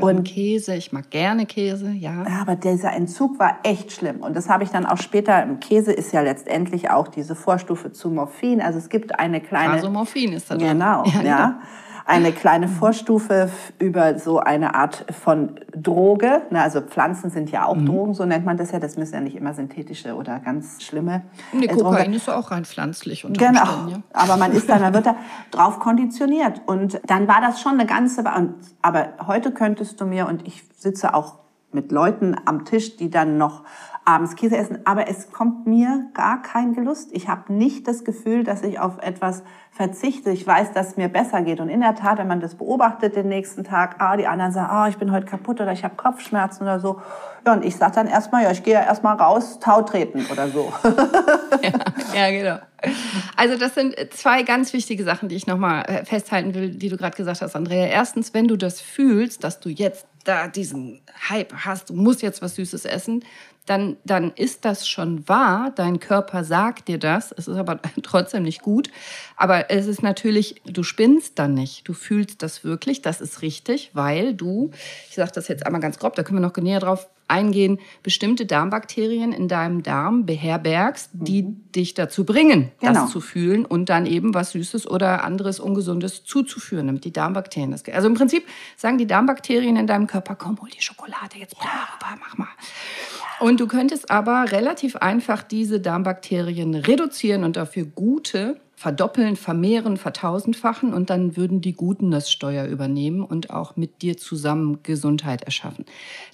[0.00, 2.24] Und Käse, ich mag gerne Käse, ja.
[2.28, 5.60] Ja, aber dieser Entzug war echt schlimm und das habe ich dann auch später, im
[5.60, 9.72] Käse ist ja letztendlich auch diese Vorstufe zu Morphin, also es gibt eine kleine...
[9.72, 10.68] Also Morphin ist da drin.
[10.68, 11.22] Genau, ja.
[11.22, 11.60] ja.
[12.08, 16.42] Eine kleine Vorstufe über so eine Art von Droge.
[16.52, 17.86] Also Pflanzen sind ja auch mhm.
[17.86, 18.80] Drogen, so nennt man das ja.
[18.80, 21.22] Das müssen ja nicht immer synthetische oder ganz schlimme.
[21.52, 23.24] Nee, äh, Kokain ist ja auch rein pflanzlich.
[23.24, 24.02] Unter genau, ja.
[24.12, 25.14] aber man ist dann, dann wird da
[25.52, 26.62] drauf konditioniert.
[26.66, 28.24] Und dann war das schon eine ganze...
[28.82, 31.36] Aber heute könntest du mir, und ich sitze auch
[31.72, 33.62] mit Leuten am Tisch, die dann noch
[34.08, 37.10] abends Käse essen, aber es kommt mir gar kein Gelust.
[37.12, 40.30] Ich habe nicht das Gefühl, dass ich auf etwas verzichte.
[40.30, 41.60] Ich weiß, dass es mir besser geht.
[41.60, 44.70] Und in der Tat, wenn man das beobachtet den nächsten Tag, ah, die anderen sagen,
[44.70, 47.02] ah, ich bin heute kaputt oder ich habe Kopfschmerzen oder so.
[47.46, 50.48] Ja, und ich sage dann erstmal, ja, ich gehe ja erstmal raus, Tau treten oder
[50.48, 50.72] so.
[51.62, 51.70] ja,
[52.14, 52.58] ja, genau.
[53.36, 56.96] Also das sind zwei ganz wichtige Sachen, die ich nochmal äh, festhalten will, die du
[56.96, 57.86] gerade gesagt hast, Andrea.
[57.86, 62.42] Erstens, wenn du das fühlst, dass du jetzt da diesen Hype hast, du musst jetzt
[62.42, 63.24] was Süßes essen,
[63.66, 65.72] dann, dann ist das schon wahr.
[65.74, 67.32] Dein Körper sagt dir das.
[67.32, 68.90] Es ist aber trotzdem nicht gut.
[69.36, 71.86] Aber es ist natürlich, du spinnst dann nicht.
[71.86, 73.02] Du fühlst das wirklich.
[73.02, 74.70] Das ist richtig, weil du,
[75.08, 78.46] ich sage das jetzt einmal ganz grob, da können wir noch näher drauf eingehen, bestimmte
[78.46, 81.70] Darmbakterien in deinem Darm beherbergst, die mhm.
[81.72, 82.92] dich dazu bringen, genau.
[82.94, 87.70] das zu fühlen und dann eben was Süßes oder anderes Ungesundes zuzuführen, damit die Darmbakterien
[87.70, 87.84] das.
[87.88, 91.68] Also im Prinzip sagen die Darmbakterien in deinem Körper, komm, hol die Schokolade jetzt ja.
[91.68, 92.48] rüber, mach mal.
[93.40, 100.94] Und du könntest aber relativ einfach diese Darmbakterien reduzieren und dafür gute verdoppeln, vermehren, vertausendfachen
[100.94, 105.84] und dann würden die Guten das Steuer übernehmen und auch mit dir zusammen Gesundheit erschaffen.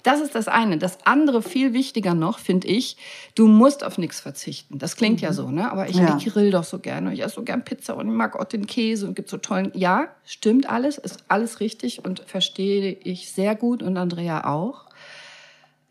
[0.03, 0.77] Das ist das eine.
[0.77, 2.97] Das andere, viel wichtiger noch, finde ich,
[3.33, 4.77] du musst auf nichts verzichten.
[4.77, 5.25] Das klingt mhm.
[5.25, 5.71] ja so, ne?
[5.71, 6.17] Aber ich, ja.
[6.19, 7.15] ich grill doch so gerne.
[7.15, 9.71] Ich esse so gern Pizza und ich mag auch den Käse und gibt so tollen.
[9.73, 14.84] Ja, stimmt alles, ist alles richtig und verstehe ich sehr gut und Andrea auch.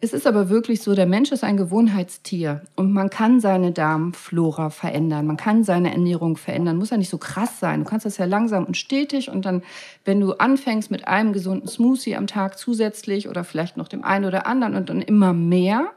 [0.05, 4.69] Es ist aber wirklich so, der Mensch ist ein Gewohnheitstier und man kann seine Darmflora
[4.69, 7.85] verändern, man kann seine Ernährung verändern, muss ja nicht so krass sein.
[7.85, 9.63] Du kannst das ja langsam und stetig und dann,
[10.05, 14.27] wenn du anfängst mit einem gesunden Smoothie am Tag zusätzlich oder vielleicht noch dem einen
[14.27, 15.91] oder anderen und dann immer mehr,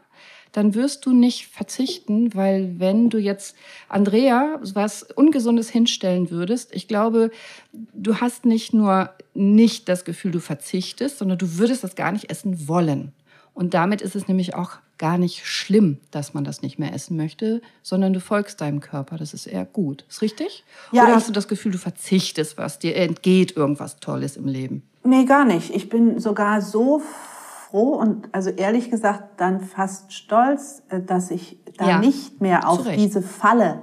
[0.54, 3.58] dann wirst du nicht verzichten, weil wenn du jetzt
[3.90, 7.30] Andrea was Ungesundes hinstellen würdest, ich glaube,
[7.74, 12.30] du hast nicht nur nicht das Gefühl, du verzichtest, sondern du würdest das gar nicht
[12.30, 13.12] essen wollen.
[13.58, 17.18] Und damit ist es nämlich auch gar nicht schlimm, dass man das nicht mehr essen
[17.18, 19.18] möchte, sondern du folgst deinem Körper.
[19.18, 20.06] Das ist eher gut.
[20.08, 20.64] Ist richtig?
[20.92, 24.84] Ja, Oder hast du das Gefühl, du verzichtest was, dir entgeht irgendwas Tolles im Leben?
[25.04, 25.74] Nee, gar nicht.
[25.74, 31.58] Ich bin sogar so froh und also ehrlich gesagt dann fast stolz, äh, dass ich
[31.78, 33.82] da ja, nicht mehr auf diese Falle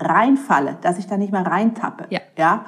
[0.00, 2.06] reinfalle, dass ich da nicht mehr reintappe.
[2.10, 2.20] Ja.
[2.36, 2.64] ja?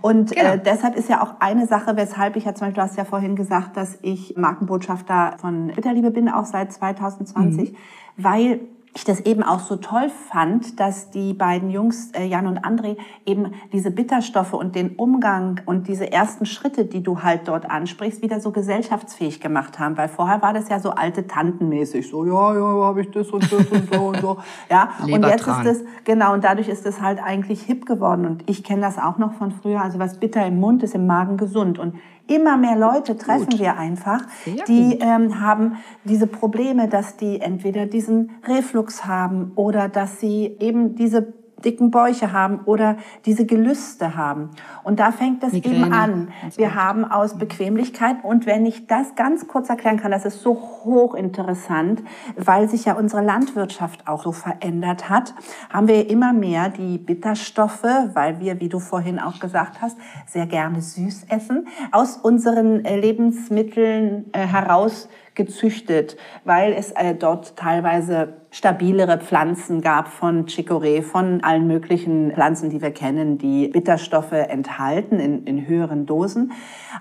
[0.00, 0.52] Und äh, genau.
[0.54, 3.04] äh, deshalb ist ja auch eine Sache, weshalb ich ja zum Beispiel, du hast ja
[3.04, 7.76] vorhin gesagt, dass ich Markenbotschafter von Bitterliebe bin, auch seit 2020, mhm.
[8.16, 8.60] weil
[8.94, 12.96] ich das eben auch so toll fand, dass die beiden Jungs, äh, Jan und André,
[13.26, 18.22] eben diese Bitterstoffe und den Umgang und diese ersten Schritte, die du halt dort ansprichst,
[18.22, 19.96] wieder so gesellschaftsfähig gemacht haben.
[19.96, 23.44] Weil vorher war das ja so alte Tantenmäßig, so ja, ja, habe ich das und
[23.44, 24.38] das und so und so.
[24.70, 28.26] Ja, und jetzt ist es, genau, und dadurch ist es halt eigentlich hip geworden.
[28.26, 29.80] Und ich kenne das auch noch von früher.
[29.80, 31.78] Also was bitter im Mund ist im Magen gesund.
[31.78, 31.94] Und
[32.28, 33.58] immer mehr Leute treffen gut.
[33.58, 34.20] wir einfach,
[34.68, 40.94] die ähm, haben diese Probleme, dass die entweder diesen Reflux haben oder dass sie eben
[40.94, 44.50] diese dicken Bäuche haben oder diese Gelüste haben.
[44.84, 45.76] Und da fängt es Migräne.
[45.76, 46.28] eben an.
[46.56, 50.54] Wir haben aus Bequemlichkeit und wenn ich das ganz kurz erklären kann, das ist so
[50.54, 52.02] hochinteressant,
[52.36, 55.34] weil sich ja unsere Landwirtschaft auch so verändert hat,
[55.70, 60.46] haben wir immer mehr die Bitterstoffe, weil wir, wie du vorhin auch gesagt hast, sehr
[60.46, 68.34] gerne süß essen, aus unseren äh, Lebensmitteln äh, heraus gezüchtet, weil es äh, dort teilweise
[68.58, 75.20] stabilere Pflanzen gab von Chicorée, von allen möglichen Pflanzen, die wir kennen, die Bitterstoffe enthalten
[75.20, 76.50] in, in höheren Dosen.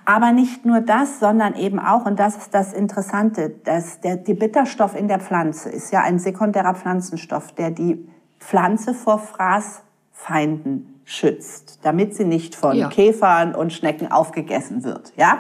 [0.06, 4.36] Aber nicht nur das, sondern eben auch, und das ist das Interessante, dass der, die
[4.36, 8.08] Bitterstoff in der Pflanze ist ja ein sekundärer Pflanzenstoff, der die
[8.40, 12.88] Pflanze vor Fraßfeinden schützt, damit sie nicht von ja.
[12.90, 15.12] Käfern und Schnecken aufgegessen wird.
[15.18, 15.40] Ja?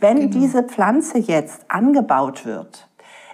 [0.00, 0.32] Wenn genau.
[0.32, 2.85] diese Pflanze jetzt angebaut wird,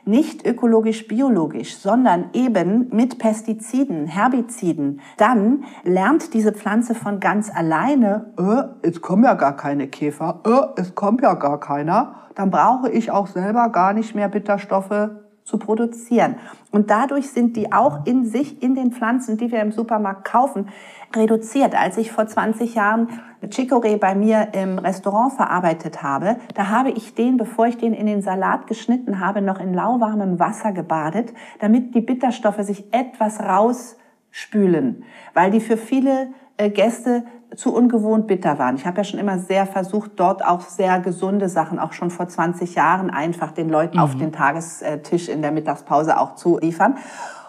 [0.04, 8.32] nicht ökologisch biologisch, sondern eben mit Pestiziden, Herbiziden, dann lernt diese Pflanze von ganz alleine,
[8.38, 12.90] äh, es kommen ja gar keine Käfer, äh, es kommt ja gar keiner, dann brauche
[12.90, 15.10] ich auch selber gar nicht mehr Bitterstoffe
[15.44, 16.36] zu produzieren.
[16.70, 20.68] Und dadurch sind die auch in sich, in den Pflanzen, die wir im Supermarkt kaufen,
[21.16, 21.74] reduziert.
[21.74, 23.08] Als ich vor 20 Jahren
[23.44, 28.06] Chicorée bei mir im Restaurant verarbeitet habe, da habe ich den, bevor ich den in
[28.06, 35.04] den Salat geschnitten habe, noch in lauwarmem Wasser gebadet, damit die Bitterstoffe sich etwas rausspülen,
[35.34, 37.24] weil die für viele äh, Gäste
[37.56, 38.76] zu ungewohnt bitter waren.
[38.76, 42.28] Ich habe ja schon immer sehr versucht, dort auch sehr gesunde Sachen, auch schon vor
[42.28, 44.02] 20 Jahren einfach den Leuten mhm.
[44.02, 46.96] auf den Tagestisch in der Mittagspause auch zu liefern.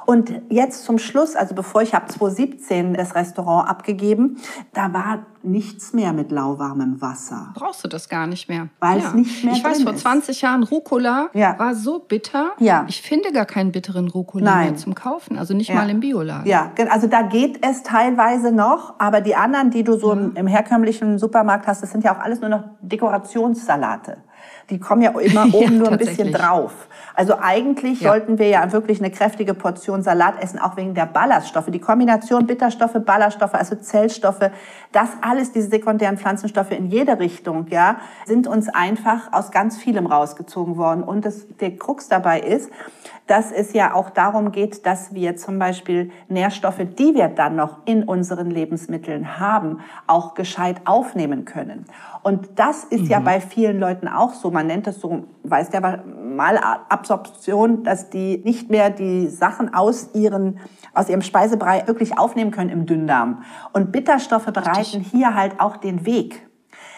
[0.06, 4.38] Und jetzt zum Schluss, also bevor ich habe 2017 das Restaurant abgegeben,
[4.74, 7.52] da war nichts mehr mit lauwarmem Wasser.
[7.54, 8.70] Brauchst du das gar nicht mehr.
[8.80, 9.08] Weil ja.
[9.08, 11.58] es nicht mehr Ich weiß, vor 20 Jahren Rucola ja.
[11.60, 12.52] war so bitter.
[12.60, 12.86] Ja.
[12.88, 14.66] Ich finde gar keinen bitteren Rucola Nein.
[14.70, 15.76] mehr zum Kaufen, also nicht ja.
[15.76, 16.48] mal im Bioladen.
[16.48, 20.48] Ja, also da geht es teilweise noch, aber die anderen, die du so im, im
[20.48, 24.18] herkömmlichen Supermarkt hast, das sind ja auch alles nur noch Dekorationssalate.
[24.70, 26.72] Die kommen ja immer oben ja, nur ein bisschen drauf.
[27.16, 28.10] Also eigentlich ja.
[28.10, 31.70] sollten wir ja wirklich eine kräftige Portion Salat essen, auch wegen der Ballaststoffe.
[31.70, 34.50] Die Kombination Bitterstoffe, Ballaststoffe, also Zellstoffe,
[34.92, 40.08] das alles, diese sekundären Pflanzenstoffe in jede Richtung, ja, sind uns einfach aus ganz vielem
[40.08, 41.04] rausgezogen worden.
[41.04, 42.72] Und das, der Krux dabei ist,
[43.28, 47.80] dass es ja auch darum geht, dass wir zum Beispiel Nährstoffe, die wir dann noch
[47.86, 51.86] in unseren Lebensmitteln haben, auch gescheit aufnehmen können.
[52.22, 53.10] Und das ist mhm.
[53.10, 54.52] ja bei vielen Leuten auch so.
[54.52, 60.60] Man nennt das so, weiß der Malabsorption, dass die nicht mehr die Sachen aus ihren,
[60.94, 63.44] aus ihrem Speisebrei wirklich aufnehmen können im Dünndarm.
[63.72, 66.48] Und Bitterstoffe bereiten hier halt auch den Weg.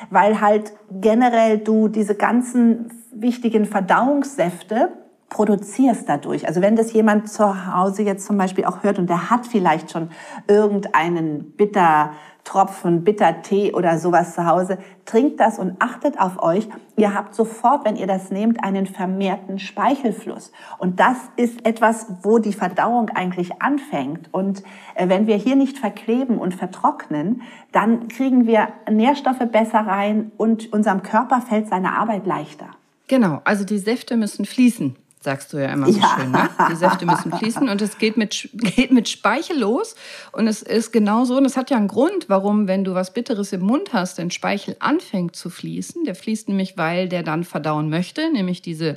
[0.10, 4.90] Weil halt generell du diese ganzen wichtigen Verdauungssäfte
[5.30, 6.48] produzierst dadurch.
[6.48, 9.92] Also wenn das jemand zu Hause jetzt zum Beispiel auch hört und der hat vielleicht
[9.92, 10.10] schon
[10.48, 16.70] irgendeinen Bittertropfen, Bittertee oder sowas zu Hause, trinkt das und achtet auf euch.
[16.96, 20.52] Ihr habt sofort, wenn ihr das nehmt, einen vermehrten Speichelfluss.
[20.78, 24.30] Und das ist etwas, wo die Verdauung eigentlich anfängt.
[24.32, 30.32] Und äh, wenn wir hier nicht verkleben und vertrocknen, dann kriegen wir Nährstoffe besser rein
[30.38, 32.68] und unserem Körper fällt seine Arbeit leichter.
[33.08, 36.16] Genau, also die Säfte müssen fließen sagst du ja immer so ja.
[36.18, 36.32] schön.
[36.32, 36.50] Ne?
[36.72, 39.96] Die Säfte müssen fließen und es geht mit, geht mit Speichel los.
[40.32, 43.14] Und es ist genau so, und es hat ja einen Grund, warum, wenn du was
[43.14, 46.06] Bitteres im Mund hast, dein Speichel anfängt zu fließen.
[46.06, 48.94] Der fließt nämlich, weil der dann verdauen möchte, nämlich diese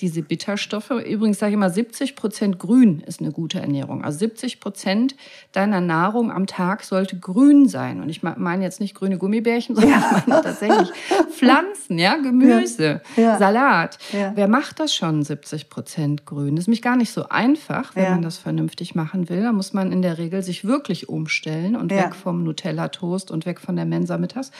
[0.00, 0.90] diese Bitterstoffe.
[0.90, 4.04] Übrigens sage ich immer, 70 Prozent grün ist eine gute Ernährung.
[4.04, 5.14] Also 70 Prozent
[5.52, 8.00] deiner Nahrung am Tag sollte grün sein.
[8.00, 10.16] Und ich meine jetzt nicht grüne Gummibärchen, sondern ja.
[10.18, 10.88] ich meine tatsächlich
[11.30, 13.22] Pflanzen, ja, Gemüse, ja.
[13.22, 13.38] Ja.
[13.38, 13.98] Salat.
[14.12, 16.56] Wer macht das schon 70 Prozent grün?
[16.56, 19.42] Das ist nämlich gar nicht so einfach, wenn man das vernünftig machen will.
[19.42, 23.60] Da muss man in der Regel sich wirklich umstellen und weg vom Nutella-Toast und weg
[23.60, 24.50] von der Mensa mittags.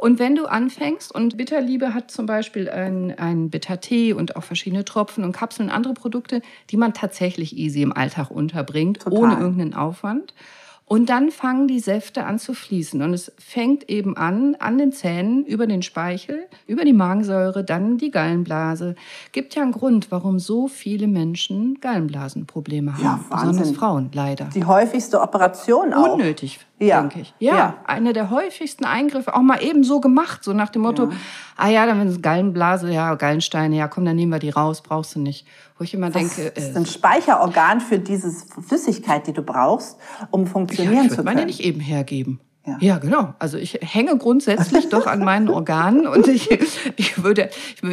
[0.00, 4.86] Und wenn du anfängst, und Bitterliebe hat zum Beispiel einen, einen Bittertee und auch verschiedene
[4.86, 9.18] Tropfen und Kapseln und andere Produkte, die man tatsächlich easy im Alltag unterbringt, Total.
[9.18, 10.32] ohne irgendeinen Aufwand.
[10.92, 13.00] Und dann fangen die Säfte an zu fließen.
[13.00, 17.96] Und es fängt eben an, an den Zähnen, über den Speichel, über die Magensäure, dann
[17.96, 18.96] die Gallenblase.
[19.30, 23.04] Gibt ja einen Grund, warum so viele Menschen Gallenblasenprobleme haben.
[23.04, 24.46] Ja, Besonders Frauen, leider.
[24.46, 26.14] Die häufigste Operation auch.
[26.14, 27.02] Unnötig, ja.
[27.02, 27.34] denke ich.
[27.38, 31.04] Ja, ja, eine der häufigsten Eingriffe, auch mal eben so gemacht, so nach dem Motto,
[31.04, 31.10] ja.
[31.56, 35.14] ah ja, dann ist Gallenblase, ja, Gallensteine, ja, komm, dann nehmen wir die raus, brauchst
[35.14, 35.46] du nicht.
[35.78, 36.42] Wo ich immer Was denke...
[36.48, 39.96] ist äh, ein Speicherorgan für diese Flüssigkeit, die du brauchst,
[40.30, 41.24] um funktionieren ja, zu können.
[41.24, 42.40] Meine nicht eben hergeben.
[42.66, 42.76] Ja.
[42.80, 43.34] ja, genau.
[43.38, 46.50] Also ich hänge grundsätzlich doch an meinen Organen und ich,
[46.96, 47.48] ich würde,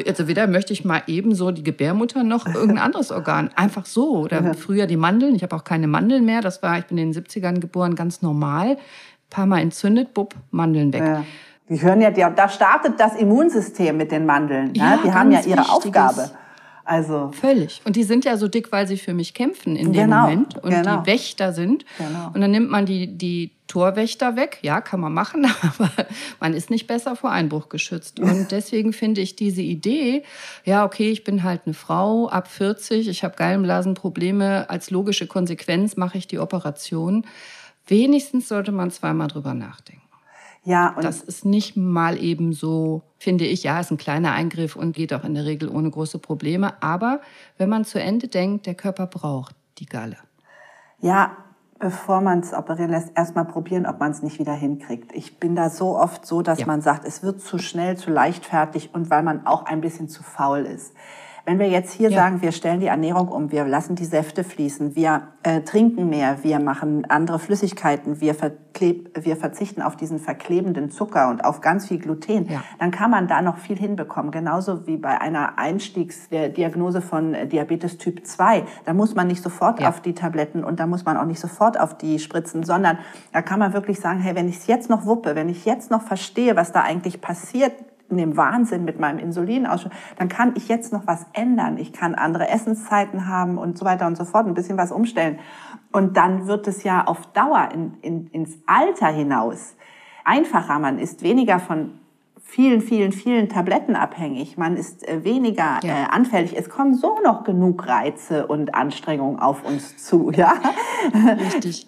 [0.06, 3.50] also weder möchte ich mal eben so die Gebärmutter noch irgendein anderes Organ.
[3.56, 4.18] Einfach so.
[4.18, 4.54] Oder ja.
[4.54, 5.36] früher die Mandeln.
[5.36, 6.42] Ich habe auch keine Mandeln mehr.
[6.42, 8.72] Das war, ich bin in den 70ern geboren, ganz normal.
[8.72, 8.78] Ein
[9.30, 11.02] paar Mal entzündet, bupp, Mandeln weg.
[11.02, 11.24] Ja.
[11.70, 14.68] Die hören ja, da startet das Immunsystem mit den Mandeln.
[14.68, 14.74] Ne?
[14.76, 16.32] Ja, die haben ja ihre Aufgabe.
[16.88, 17.82] Also völlig.
[17.84, 20.58] Und die sind ja so dick, weil sie für mich kämpfen in dem genau, Moment
[20.58, 21.02] und genau.
[21.02, 21.84] die Wächter sind.
[21.98, 22.32] Genau.
[22.34, 24.60] Und dann nimmt man die die Torwächter weg.
[24.62, 25.92] Ja, kann man machen, aber
[26.40, 28.20] man ist nicht besser vor Einbruch geschützt.
[28.22, 30.24] Und deswegen finde ich diese Idee,
[30.64, 35.98] ja, okay, ich bin halt eine Frau ab 40, ich habe Gallenblasenprobleme, als logische Konsequenz
[35.98, 37.26] mache ich die Operation.
[37.86, 40.07] Wenigstens sollte man zweimal drüber nachdenken.
[40.68, 44.76] Ja, und das ist nicht mal eben so, finde ich, ja, ist ein kleiner Eingriff
[44.76, 46.74] und geht auch in der Regel ohne große Probleme.
[46.84, 47.22] Aber
[47.58, 50.18] wenn man zu Ende denkt, der Körper braucht die Galle.
[51.00, 51.38] Ja,
[51.80, 55.14] bevor man es operieren lässt, erstmal probieren, ob man es nicht wieder hinkriegt.
[55.14, 56.66] Ich bin da so oft so, dass ja.
[56.66, 60.22] man sagt, es wird zu schnell, zu leichtfertig und weil man auch ein bisschen zu
[60.22, 60.94] faul ist.
[61.48, 62.18] Wenn wir jetzt hier ja.
[62.18, 66.44] sagen, wir stellen die Ernährung um, wir lassen die Säfte fließen, wir äh, trinken mehr,
[66.44, 68.36] wir machen andere Flüssigkeiten, wir,
[68.78, 72.62] wir verzichten auf diesen verklebenden Zucker und auf ganz viel Gluten, ja.
[72.80, 74.32] dann kann man da noch viel hinbekommen.
[74.32, 78.64] Genauso wie bei einer Einstiegsdiagnose von Diabetes Typ 2.
[78.84, 79.88] Da muss man nicht sofort ja.
[79.88, 82.98] auf die Tabletten und da muss man auch nicht sofort auf die Spritzen, sondern
[83.32, 85.92] da kann man wirklich sagen, hey, wenn ich es jetzt noch wuppe, wenn ich jetzt
[85.92, 87.72] noch verstehe, was da eigentlich passiert,
[88.10, 91.78] in dem Wahnsinn mit meinem Insulinausschluss, dann kann ich jetzt noch was ändern.
[91.78, 95.40] Ich kann andere Essenszeiten haben und so weiter und so fort, ein bisschen was umstellen.
[95.92, 99.76] Und dann wird es ja auf Dauer in, in, ins Alter hinaus
[100.24, 100.80] einfacher.
[100.80, 102.00] Man ist weniger von
[102.48, 104.58] vielen, vielen, vielen Tabletten abhängig.
[104.58, 106.04] Man ist äh, weniger ja.
[106.04, 106.58] äh, anfällig.
[106.58, 110.54] Es kommen so noch genug Reize und Anstrengungen auf uns zu, ja.
[111.14, 111.86] Richtig.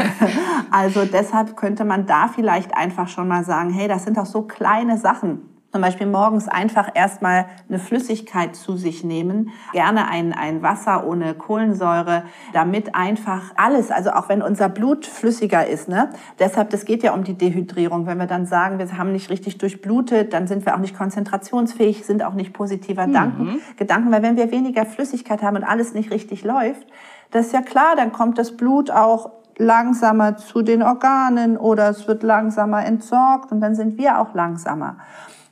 [0.70, 4.42] also deshalb könnte man da vielleicht einfach schon mal sagen, hey, das sind doch so
[4.42, 5.57] kleine Sachen.
[5.70, 11.34] Zum Beispiel morgens einfach erstmal eine Flüssigkeit zu sich nehmen, gerne ein, ein Wasser ohne
[11.34, 12.22] Kohlensäure,
[12.54, 16.10] damit einfach alles, also auch wenn unser Blut flüssiger ist, ne?
[16.38, 18.06] deshalb, das geht ja um die Dehydrierung.
[18.06, 22.06] Wenn wir dann sagen, wir haben nicht richtig durchblutet, dann sind wir auch nicht konzentrationsfähig,
[22.06, 23.60] sind auch nicht positiver mhm.
[23.76, 26.86] Gedanken, weil wenn wir weniger Flüssigkeit haben und alles nicht richtig läuft,
[27.30, 32.06] das ist ja klar, dann kommt das Blut auch langsamer zu den Organen oder es
[32.08, 34.98] wird langsamer entsorgt und dann sind wir auch langsamer.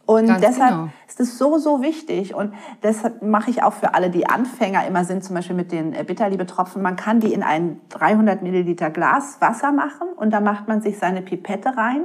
[0.06, 0.88] Und Ganz deshalb genau.
[1.08, 2.32] ist es so, so wichtig.
[2.32, 5.92] Und deshalb mache ich auch für alle, die Anfänger immer sind, zum Beispiel mit den
[5.92, 10.68] äh, Bitterliebe-Tropfen, man kann die in ein 300 Milliliter Glas Wasser machen und da macht
[10.68, 12.04] man sich seine Pipette rein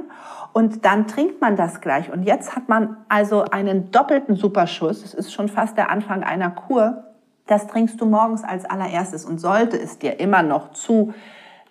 [0.52, 2.12] und dann trinkt man das gleich.
[2.12, 5.04] Und jetzt hat man also einen doppelten Superschuss.
[5.04, 7.04] Es ist schon fast der Anfang einer Kur.
[7.46, 11.14] Das trinkst du morgens als allererstes und sollte es dir immer noch zu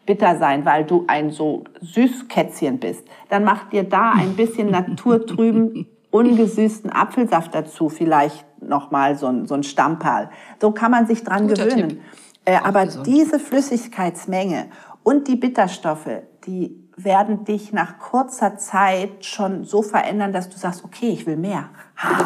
[0.05, 5.87] bitter sein, weil du ein so Süßkätzchen bist, dann mach dir da ein bisschen naturtrüben
[6.12, 10.30] ungesüßten Apfelsaft dazu, vielleicht nochmal so ein, so ein Stamperl.
[10.62, 12.02] So kann man sich dran Guter gewöhnen.
[12.45, 13.08] Äh, aber gesund.
[13.08, 14.67] diese Flüssigkeitsmenge
[15.04, 20.84] und die Bitterstoffe, die werden dich nach kurzer Zeit schon so verändern, dass du sagst,
[20.84, 21.69] okay, ich will mehr.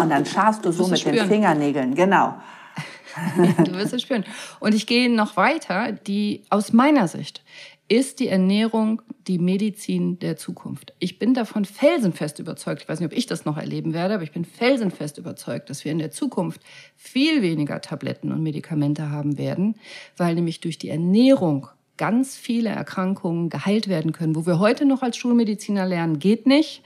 [0.02, 1.15] Und dann scharst du so mit spüren.
[1.15, 1.95] den Fingernägeln.
[1.95, 2.36] Genau.
[3.38, 4.26] du wirst es spüren.
[4.60, 7.43] Und ich gehe noch weiter, die aus meiner Sicht
[7.88, 10.93] ist die Ernährung die Medizin der Zukunft.
[11.00, 14.24] Ich bin davon felsenfest überzeugt, ich weiß nicht, ob ich das noch erleben werde, aber
[14.24, 16.62] ich bin felsenfest überzeugt, dass wir in der Zukunft
[16.95, 19.76] viel weniger Tabletten und Medikamente haben werden,
[20.17, 21.67] weil nämlich durch die Ernährung
[21.98, 26.84] ganz viele Erkrankungen geheilt werden können, wo wir heute noch als Schulmediziner lernen, geht nicht,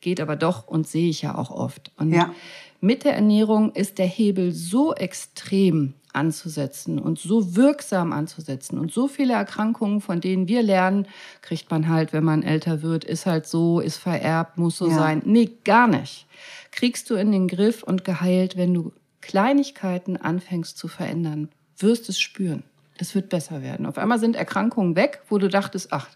[0.00, 1.92] geht aber doch und sehe ich ja auch oft.
[1.96, 2.34] Und ja.
[2.80, 8.78] mit der Ernährung ist der Hebel so extrem anzusetzen und so wirksam anzusetzen.
[8.78, 11.06] Und so viele Erkrankungen, von denen wir lernen,
[11.42, 14.94] kriegt man halt, wenn man älter wird, ist halt so, ist vererbt, muss so ja.
[14.94, 15.22] sein.
[15.24, 16.26] Nee, gar nicht.
[16.72, 22.20] Kriegst du in den Griff und geheilt, wenn du Kleinigkeiten anfängst zu verändern, wirst es
[22.20, 22.64] spüren.
[22.96, 23.86] Es wird besser werden.
[23.86, 26.08] Auf einmal sind Erkrankungen weg, wo du dachtest, ach,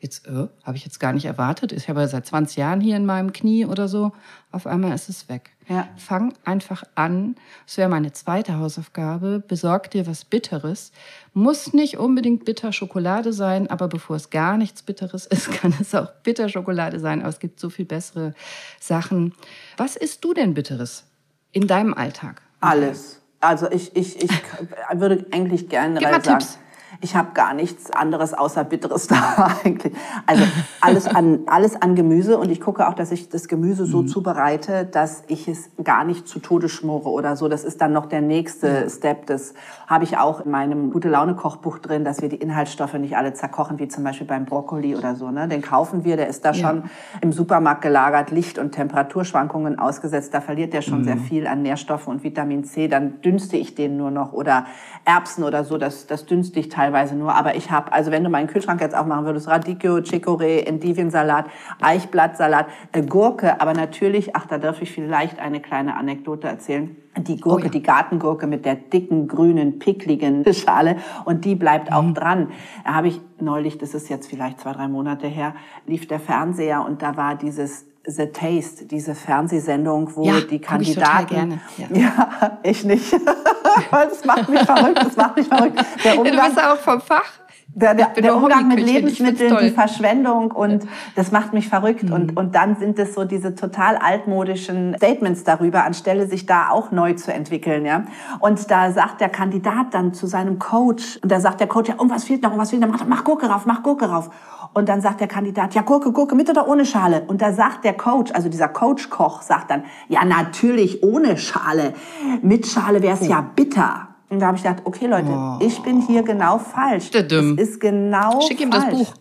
[0.00, 1.72] jetzt äh, habe ich jetzt gar nicht erwartet.
[1.72, 4.12] Ich habe ja seit 20 Jahren hier in meinem Knie oder so.
[4.50, 5.50] Auf einmal ist es weg.
[5.72, 5.88] Ja.
[5.96, 7.36] Fang einfach an.
[7.66, 9.42] Das wäre meine zweite Hausaufgabe.
[9.46, 10.92] Besorg dir was Bitteres.
[11.34, 15.94] Muss nicht unbedingt bitter Schokolade sein, aber bevor es gar nichts Bitteres ist, kann es
[15.94, 17.20] auch bitter Schokolade sein.
[17.20, 18.34] Aber es gibt so viel bessere
[18.80, 19.34] Sachen.
[19.76, 21.04] Was isst du denn Bitteres
[21.52, 22.42] in deinem Alltag?
[22.60, 23.20] Alles.
[23.40, 24.30] Also ich, ich, ich
[24.94, 26.58] würde eigentlich gerne sagen, Tipps
[27.00, 29.92] ich habe gar nichts anderes außer Bitteres da eigentlich.
[30.26, 30.44] Also
[30.80, 34.08] alles an, alles an Gemüse und ich gucke auch, dass ich das Gemüse so mhm.
[34.08, 37.48] zubereite, dass ich es gar nicht zu Tode schmore oder so.
[37.48, 38.88] Das ist dann noch der nächste.
[38.90, 39.26] Step.
[39.26, 39.54] Das
[39.86, 43.88] habe ich auch in meinem Gute-Laune-Kochbuch drin, dass wir die Inhaltsstoffe nicht alle zerkochen, wie
[43.88, 45.30] zum Beispiel beim Brokkoli oder so.
[45.30, 45.48] Ne?
[45.48, 46.54] Den kaufen wir, der ist da ja.
[46.54, 46.84] schon
[47.20, 50.34] im Supermarkt gelagert, Licht- und Temperaturschwankungen ausgesetzt.
[50.34, 51.04] Da verliert der schon mhm.
[51.04, 52.88] sehr viel an Nährstoffen und Vitamin C.
[52.88, 54.66] Dann dünste ich den nur noch oder
[55.04, 56.81] Erbsen oder so, das, das dünste ich teilweise
[57.14, 57.34] nur.
[57.34, 61.46] Aber ich habe, also wenn du meinen Kühlschrank jetzt aufmachen würdest, Radicchio, Chicorée, Endiviensalat,
[61.80, 66.96] Eichblattsalat, äh, Gurke, aber natürlich, ach, da darf ich vielleicht eine kleine Anekdote erzählen.
[67.16, 67.70] Die Gurke, oh ja.
[67.70, 71.96] die Gartengurke mit der dicken, grünen, pickligen Schale und die bleibt mhm.
[71.96, 72.48] auch dran.
[72.84, 75.54] Da habe ich neulich, das ist jetzt vielleicht zwei, drei Monate her,
[75.86, 81.22] lief der Fernseher und da war dieses The Taste, diese Fernsehsendung, wo ja, die Kandidaten.
[81.22, 81.60] Ich gerne.
[81.78, 81.86] Ja.
[82.00, 83.12] ja, ich nicht.
[83.90, 85.84] das macht mich verrückt, das macht mich verrückt.
[86.04, 87.30] Der Umgang, du bist ja auch vom Fach.
[87.74, 92.02] Der, der, der Umgang mit Lebensmitteln, die Verschwendung und das macht mich verrückt.
[92.02, 92.12] Mhm.
[92.12, 96.90] Und, und dann sind es so diese total altmodischen Statements darüber, anstelle sich da auch
[96.90, 97.86] neu zu entwickeln.
[97.86, 98.04] Ja?
[98.40, 101.94] Und da sagt der Kandidat dann zu seinem Coach, und da sagt der Coach, ja,
[101.94, 104.28] irgendwas fehlt noch, irgendwas fehlt noch, mach, mach Gurke rauf, mach Gurke rauf.
[104.74, 107.24] Und dann sagt der Kandidat, ja, Gurke, Gurke, mit oder ohne Schale?
[107.26, 111.92] Und da sagt der Coach, also dieser Coach-Koch, sagt dann, ja, natürlich ohne Schale.
[112.40, 114.08] Mit Schale wäre es ja bitter.
[114.30, 115.58] Und da habe ich gedacht, okay, Leute, oh.
[115.60, 117.10] ich bin hier genau falsch.
[117.12, 118.86] Es ist genau Schick ihm falsch.
[118.86, 119.14] das Buch.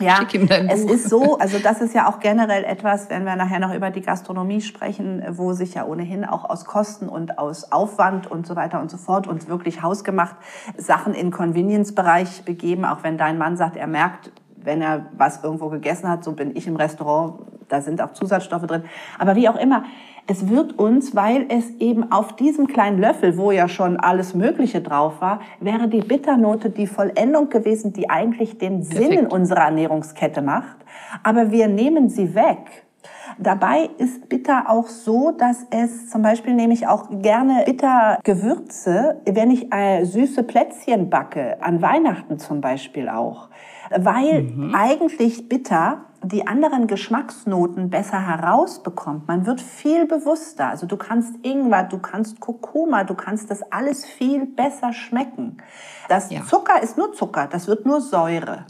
[0.00, 0.20] Ja,
[0.68, 0.90] es Buch.
[0.90, 4.00] ist so, also das ist ja auch generell etwas, wenn wir nachher noch über die
[4.00, 8.80] Gastronomie sprechen, wo sich ja ohnehin auch aus Kosten und aus Aufwand und so weiter
[8.80, 10.36] und so fort und wirklich hausgemacht
[10.78, 15.68] Sachen in Convenience-Bereich begeben, auch wenn dein Mann sagt, er merkt, wenn er was irgendwo
[15.68, 18.84] gegessen hat, so bin ich im Restaurant, da sind auch Zusatzstoffe drin.
[19.18, 19.84] Aber wie auch immer,
[20.26, 24.80] es wird uns, weil es eben auf diesem kleinen Löffel, wo ja schon alles Mögliche
[24.80, 29.10] drauf war, wäre die Bitternote die Vollendung gewesen, die eigentlich den Perfekt.
[29.10, 30.76] Sinn in unserer Ernährungskette macht.
[31.22, 32.84] Aber wir nehmen sie weg.
[33.38, 39.50] Dabei ist bitter auch so, dass es zum Beispiel nehme ich auch gerne Bittergewürze, wenn
[39.50, 43.48] ich äh, süße Plätzchen backe, an Weihnachten zum Beispiel auch
[43.90, 44.74] weil mhm.
[44.74, 49.26] eigentlich bitter die anderen Geschmacksnoten besser herausbekommt.
[49.26, 50.68] Man wird viel bewusster.
[50.68, 55.56] Also du kannst Ingwer, du kannst Kurkuma, du kannst das alles viel besser schmecken.
[56.08, 56.42] Das ja.
[56.42, 58.66] Zucker ist nur Zucker, das wird nur Säure.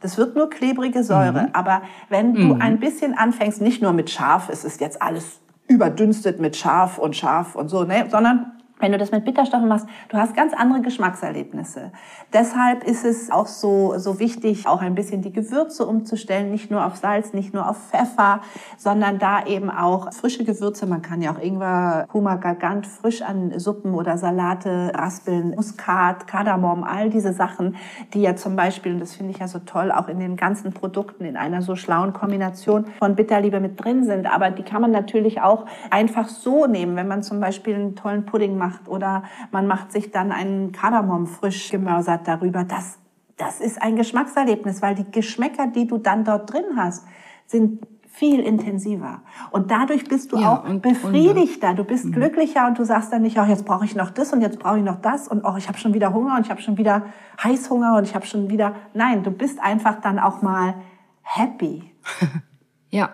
[0.00, 1.44] Das wird nur klebrige Säure.
[1.44, 1.48] Mhm.
[1.52, 2.62] Aber wenn du mhm.
[2.62, 7.16] ein bisschen anfängst, nicht nur mit scharf, es ist jetzt alles überdünstet mit scharf und
[7.16, 10.82] scharf und so, ne, sondern wenn du das mit Bitterstoffen machst, du hast ganz andere
[10.82, 11.92] Geschmackserlebnisse.
[12.32, 16.84] Deshalb ist es auch so, so wichtig, auch ein bisschen die Gewürze umzustellen, nicht nur
[16.84, 18.40] auf Salz, nicht nur auf Pfeffer,
[18.76, 20.86] sondern da eben auch frische Gewürze.
[20.86, 26.84] Man kann ja auch Ingwer, Kuma, Gagant frisch an Suppen oder Salate raspeln, Muskat, Kardamom,
[26.84, 27.76] all diese Sachen,
[28.12, 30.72] die ja zum Beispiel, und das finde ich ja so toll, auch in den ganzen
[30.72, 34.26] Produkten in einer so schlauen Kombination von Bitterliebe mit drin sind.
[34.26, 38.26] Aber die kann man natürlich auch einfach so nehmen, wenn man zum Beispiel einen tollen
[38.26, 42.64] Pudding macht macht oder man macht sich dann einen Kardamom frisch gemörsert darüber.
[42.64, 42.98] Das,
[43.36, 47.06] das ist ein Geschmackserlebnis, weil die Geschmäcker, die du dann dort drin hast,
[47.46, 47.86] sind
[48.16, 49.20] viel intensiver.
[49.50, 52.12] Und dadurch bist du ja, auch und, befriedigter, du bist mhm.
[52.12, 54.78] glücklicher und du sagst dann nicht, oh, jetzt brauche ich noch das und jetzt brauche
[54.78, 57.02] ich noch das und oh, ich habe schon wieder Hunger und ich habe schon wieder
[57.42, 58.74] Heißhunger und ich habe schon wieder...
[58.94, 60.74] Nein, du bist einfach dann auch mal
[61.22, 61.92] happy.
[62.90, 63.10] ja,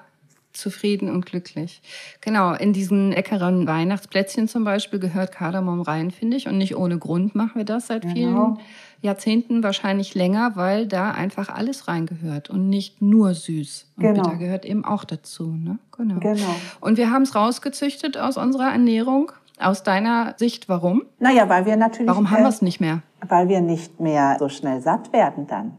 [0.53, 1.83] zufrieden und glücklich.
[2.21, 6.49] Genau, in diesen leckeren Weihnachtsplätzchen zum Beispiel gehört Kardamom rein, finde ich.
[6.49, 8.59] Und nicht ohne Grund machen wir das seit vielen genau.
[9.01, 13.87] Jahrzehnten, wahrscheinlich länger, weil da einfach alles reingehört und nicht nur süß.
[13.97, 14.23] Und genau.
[14.23, 15.53] bitter gehört eben auch dazu.
[15.53, 15.79] Ne?
[15.97, 16.21] Genau.
[16.21, 16.55] genau.
[16.81, 19.33] Und wir haben es rausgezüchtet aus unserer Ernährung.
[19.59, 21.03] Aus deiner Sicht, warum?
[21.21, 22.09] Naja, weil wir natürlich.
[22.09, 23.03] Warum haben wir es nicht mehr?
[23.21, 25.77] Weil wir nicht mehr so schnell satt werden dann.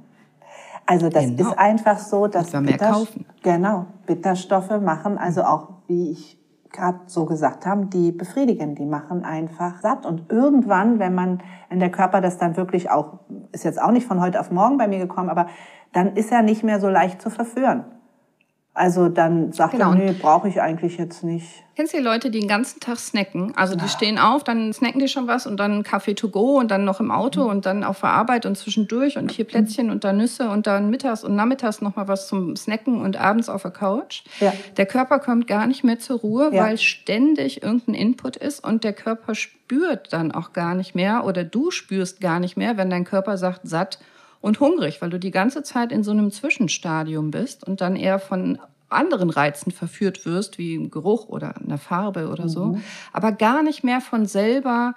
[0.85, 1.49] Also das genau.
[1.49, 3.25] ist einfach so, dass wir mehr kaufen.
[3.41, 6.39] Genau, Bitterstoffe machen, also auch wie ich
[6.73, 10.05] gerade so gesagt haben, die befriedigen, die machen einfach satt.
[10.05, 13.19] Und irgendwann, wenn man, wenn der Körper das dann wirklich auch,
[13.51, 15.47] ist jetzt auch nicht von heute auf morgen bei mir gekommen, aber
[15.93, 17.85] dann ist er nicht mehr so leicht zu verführen.
[18.75, 19.91] Also dann sagt genau.
[19.91, 21.45] er, nee, brauche ich eigentlich jetzt nicht.
[21.75, 23.53] Kennst du die Leute, die den ganzen Tag snacken?
[23.55, 23.87] Also die ja.
[23.87, 26.99] stehen auf, dann snacken die schon was und dann Kaffee to go und dann noch
[26.99, 27.49] im Auto mhm.
[27.49, 30.89] und dann auf der Arbeit und zwischendurch und hier Plätzchen und dann Nüsse und dann
[30.89, 34.23] mittags und nachmittags noch mal was zum Snacken und abends auf der Couch.
[34.39, 34.51] Ja.
[34.77, 36.63] Der Körper kommt gar nicht mehr zur Ruhe, ja.
[36.63, 41.43] weil ständig irgendein Input ist und der Körper spürt dann auch gar nicht mehr oder
[41.43, 43.99] du spürst gar nicht mehr, wenn dein Körper sagt satt
[44.43, 48.19] und hungrig, weil du die ganze Zeit in so einem Zwischenstadium bist und dann eher
[48.19, 52.83] von anderen Reizen verführt wirst, wie Geruch oder eine Farbe oder so, mhm.
[53.13, 54.95] aber gar nicht mehr von selber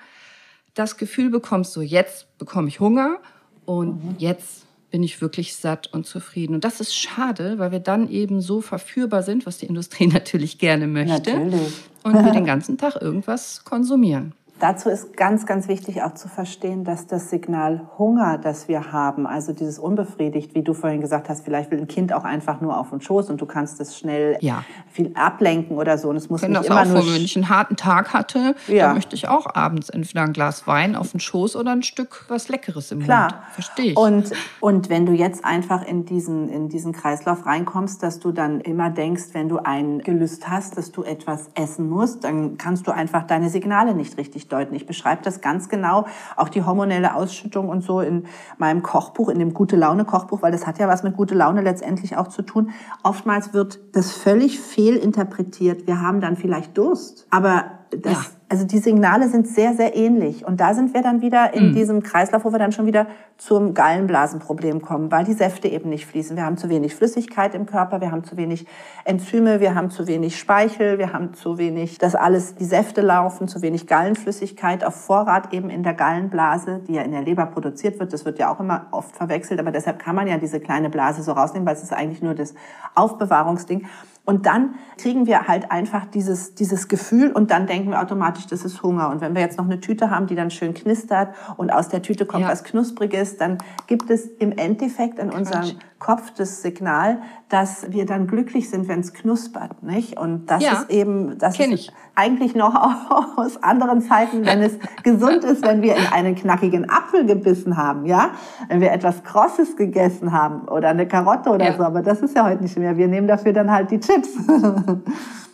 [0.74, 3.18] das Gefühl bekommst, so jetzt bekomme ich Hunger
[3.64, 4.14] und mhm.
[4.18, 6.55] jetzt bin ich wirklich satt und zufrieden.
[6.55, 10.59] Und das ist schade, weil wir dann eben so verführbar sind, was die Industrie natürlich
[10.59, 11.38] gerne möchte.
[11.38, 11.72] Natürlich.
[12.03, 14.32] Und wir den ganzen Tag irgendwas konsumieren.
[14.59, 19.26] Dazu ist ganz, ganz wichtig auch zu verstehen, dass das Signal Hunger, das wir haben,
[19.26, 22.78] also dieses unbefriedigt, wie du vorhin gesagt hast, vielleicht will ein Kind auch einfach nur
[22.78, 24.64] auf den Schoß und du kannst es schnell ja.
[24.90, 26.09] viel ablenken oder so.
[26.09, 28.54] Und es muss ich nicht das immer auch, nur wenn ich einen harten Tag hatte,
[28.66, 28.86] ja.
[28.86, 32.24] dann möchte ich auch abends entweder ein Glas Wein auf den Schoß oder ein Stück
[32.28, 33.24] was Leckeres im Klar.
[33.24, 33.34] Mund.
[33.52, 33.96] Verstehe ich.
[33.98, 34.30] Und,
[34.61, 38.88] und wenn du jetzt einfach in diesen, in diesen Kreislauf reinkommst, dass du dann immer
[38.88, 43.26] denkst, wenn du ein Gelüst hast, dass du etwas essen musst, dann kannst du einfach
[43.26, 44.74] deine Signale nicht richtig deuten.
[44.74, 48.24] Ich beschreibe das ganz genau, auch die hormonelle Ausschüttung und so in
[48.59, 51.62] meinem Kochbuch, in dem Gute Laune Kochbuch, weil das hat ja was mit gute Laune
[51.62, 52.70] letztendlich auch zu tun.
[53.03, 55.86] Oftmals wird das völlig fehlinterpretiert.
[55.86, 58.20] Wir haben dann vielleicht Durst, aber das, ja.
[58.49, 60.47] Also die Signale sind sehr, sehr ähnlich.
[60.47, 61.74] Und da sind wir dann wieder in mhm.
[61.74, 66.07] diesem Kreislauf, wo wir dann schon wieder zum Gallenblasenproblem kommen, weil die Säfte eben nicht
[66.07, 66.36] fließen.
[66.36, 68.66] Wir haben zu wenig Flüssigkeit im Körper, wir haben zu wenig
[69.05, 73.49] Enzyme, wir haben zu wenig Speichel, wir haben zu wenig, dass alles, die Säfte laufen,
[73.49, 77.99] zu wenig Gallenflüssigkeit auf Vorrat eben in der Gallenblase, die ja in der Leber produziert
[77.99, 78.12] wird.
[78.12, 81.24] Das wird ja auch immer oft verwechselt, aber deshalb kann man ja diese kleine Blase
[81.24, 82.55] so rausnehmen, weil es ist eigentlich nur das
[82.94, 83.86] Aufbewahrungsding.
[84.27, 88.64] Und dann kriegen wir halt einfach dieses, dieses Gefühl und dann denken wir automatisch, das
[88.64, 89.09] ist Hunger.
[89.09, 92.03] Und wenn wir jetzt noch eine Tüte haben, die dann schön knistert und aus der
[92.03, 92.49] Tüte kommt ja.
[92.51, 98.26] was Knuspriges, dann gibt es im Endeffekt in unserem Kopf das Signal, dass wir dann
[98.26, 100.18] glücklich sind, wenn es knuspert, nicht?
[100.18, 101.92] Und das ja, ist eben, das ist ich.
[102.16, 102.74] eigentlich noch
[103.36, 104.72] aus anderen Zeiten, wenn es
[105.05, 108.30] gesund ist, wenn wir in einen knackigen Apfel gebissen haben, ja?
[108.68, 111.76] Wenn wir etwas Krosses gegessen haben oder eine Karotte oder ja.
[111.76, 111.84] so.
[111.84, 112.97] Aber das ist ja heute nicht mehr.
[112.97, 114.30] Wir nehmen dafür dann halt die Chips.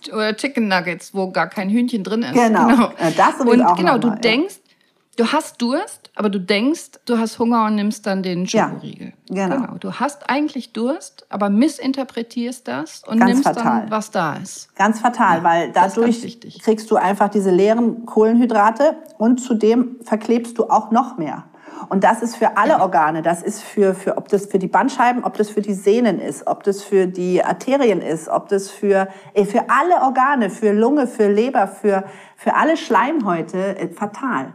[0.08, 2.32] oder Chicken Nuggets, wo gar kein Hühnchen drin ist.
[2.32, 2.68] Genau.
[2.68, 2.90] genau.
[3.18, 4.61] Das und auch genau, du mal, denkst,
[5.16, 9.12] Du hast Durst, aber du denkst, du hast Hunger und nimmst dann den Schokoriegel.
[9.28, 9.66] Ja, genau.
[9.66, 9.78] genau.
[9.78, 13.82] Du hast eigentlich Durst, aber missinterpretierst das und ganz nimmst fatal.
[13.82, 14.74] dann, was da ist.
[14.74, 20.70] Ganz fatal, ja, weil dadurch kriegst du einfach diese leeren Kohlenhydrate und zudem verklebst du
[20.70, 21.44] auch noch mehr.
[21.90, 23.20] Und das ist für alle Organe.
[23.20, 26.46] Das ist für, für, ob das für die Bandscheiben, ob das für die Sehnen ist,
[26.46, 31.06] ob das für die Arterien ist, ob das für, äh, für alle Organe, für Lunge,
[31.06, 32.04] für Leber, für,
[32.36, 34.54] für alle Schleimhäute äh, fatal.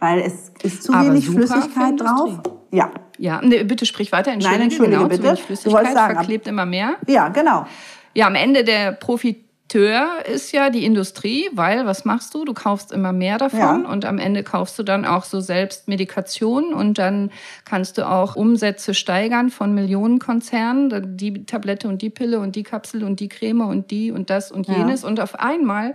[0.00, 2.40] Weil es ist zu Aber wenig Flüssigkeit drauf.
[2.70, 2.90] Ja.
[3.18, 4.30] Ja, nee, bitte sprich weiter.
[4.30, 5.22] Entschuldige, Nein, entschuldige genau, bitte.
[5.22, 6.94] Zu wenig Du Flüssigkeit wolltest sagen, verklebt immer mehr.
[7.08, 7.66] Ja, genau.
[8.14, 12.44] Ja, am Ende der Profiteur ist ja die Industrie, weil was machst du?
[12.44, 13.74] Du kaufst immer mehr davon Ja.
[13.90, 17.30] und am Ende kaufst du dann auch so selbst Medikation und dann
[17.64, 23.02] kannst du auch Umsätze steigern von Millionenkonzernen, die Tablette und die Pille und die Kapsel
[23.04, 24.76] und die Creme und die und das und Ja.
[24.78, 25.94] jenes und auf einmal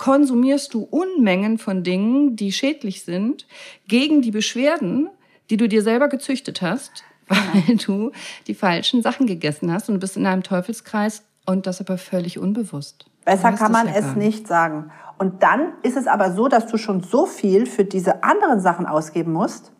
[0.00, 3.46] konsumierst du Unmengen von Dingen, die schädlich sind,
[3.86, 5.10] gegen die Beschwerden,
[5.50, 8.10] die du dir selber gezüchtet hast, weil du
[8.46, 13.10] die falschen Sachen gegessen hast und bist in einem Teufelskreis und das aber völlig unbewusst.
[13.26, 14.90] Besser kann man ja es nicht sagen.
[15.18, 18.86] Und dann ist es aber so, dass du schon so viel für diese anderen Sachen
[18.86, 19.70] ausgeben musst,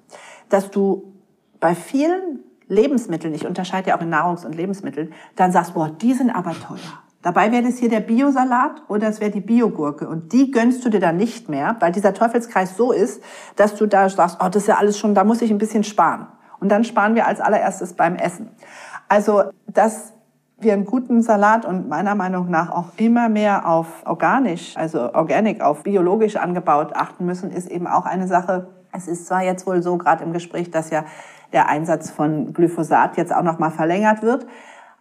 [0.50, 1.14] dass du
[1.60, 6.12] bei vielen Lebensmitteln, ich unterscheide ja auch in Nahrungs- und Lebensmitteln, dann sagst, boah, die
[6.12, 7.02] sind aber teuer.
[7.22, 10.08] Dabei wäre das hier der Biosalat oder es wäre die Biogurke.
[10.08, 13.22] Und die gönnst du dir dann nicht mehr, weil dieser Teufelskreis so ist,
[13.56, 15.84] dass du da sagst, oh, das ist ja alles schon, da muss ich ein bisschen
[15.84, 16.26] sparen.
[16.60, 18.50] Und dann sparen wir als allererstes beim Essen.
[19.08, 20.14] Also, dass
[20.58, 25.62] wir einen guten Salat und meiner Meinung nach auch immer mehr auf organisch, also organic,
[25.62, 28.68] auf biologisch angebaut achten müssen, ist eben auch eine Sache.
[28.92, 31.04] Es ist zwar jetzt wohl so, gerade im Gespräch, dass ja
[31.52, 34.46] der Einsatz von Glyphosat jetzt auch noch mal verlängert wird,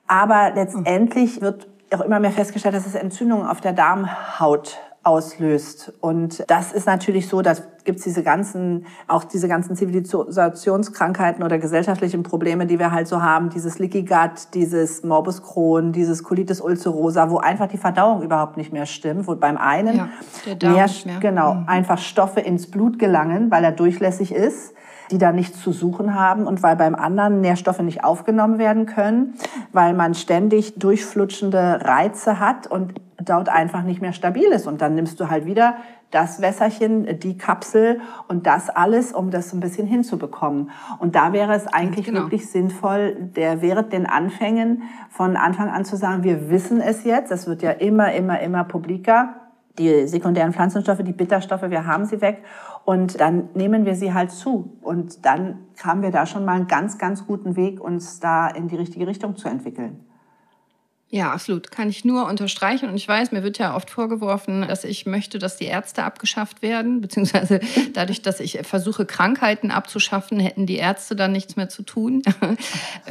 [0.07, 5.93] aber letztendlich wird auch immer mehr festgestellt, dass es Entzündungen auf der Darmhaut auslöst.
[6.01, 12.23] Und das ist natürlich so, dass gibt's diese ganzen, auch diese ganzen Zivilisationskrankheiten oder gesellschaftlichen
[12.23, 17.29] Probleme, die wir halt so haben, dieses Leaky Gut, dieses Morbus Crohn, dieses Colitis ulcerosa,
[17.29, 20.09] wo einfach die Verdauung überhaupt nicht mehr stimmt, wo beim einen Ja,
[20.83, 21.19] nicht mehr.
[21.19, 21.63] genau, Mhm.
[21.67, 24.73] einfach Stoffe ins Blut gelangen, weil er durchlässig ist
[25.11, 29.35] die da nichts zu suchen haben und weil beim anderen Nährstoffe nicht aufgenommen werden können,
[29.71, 34.67] weil man ständig durchflutschende Reize hat und dort einfach nicht mehr stabil ist.
[34.67, 35.75] Und dann nimmst du halt wieder
[36.11, 40.71] das Wässerchen, die Kapsel und das alles, um das so ein bisschen hinzubekommen.
[40.99, 42.21] Und da wäre es eigentlich genau.
[42.21, 47.31] wirklich sinnvoll, der während den Anfängen von Anfang an zu sagen, wir wissen es jetzt,
[47.31, 49.35] es wird ja immer, immer, immer publiker,
[49.79, 52.43] die sekundären Pflanzenstoffe, die Bitterstoffe, wir haben sie weg
[52.85, 54.77] und dann nehmen wir sie halt zu.
[54.81, 58.67] Und dann haben wir da schon mal einen ganz, ganz guten Weg, uns da in
[58.67, 60.05] die richtige Richtung zu entwickeln.
[61.11, 61.71] Ja, absolut.
[61.71, 62.87] Kann ich nur unterstreichen.
[62.87, 66.61] Und ich weiß, mir wird ja oft vorgeworfen, dass ich möchte, dass die Ärzte abgeschafft
[66.61, 67.59] werden, beziehungsweise
[67.95, 72.21] dadurch, dass ich versuche, Krankheiten abzuschaffen, hätten die Ärzte dann nichts mehr zu tun.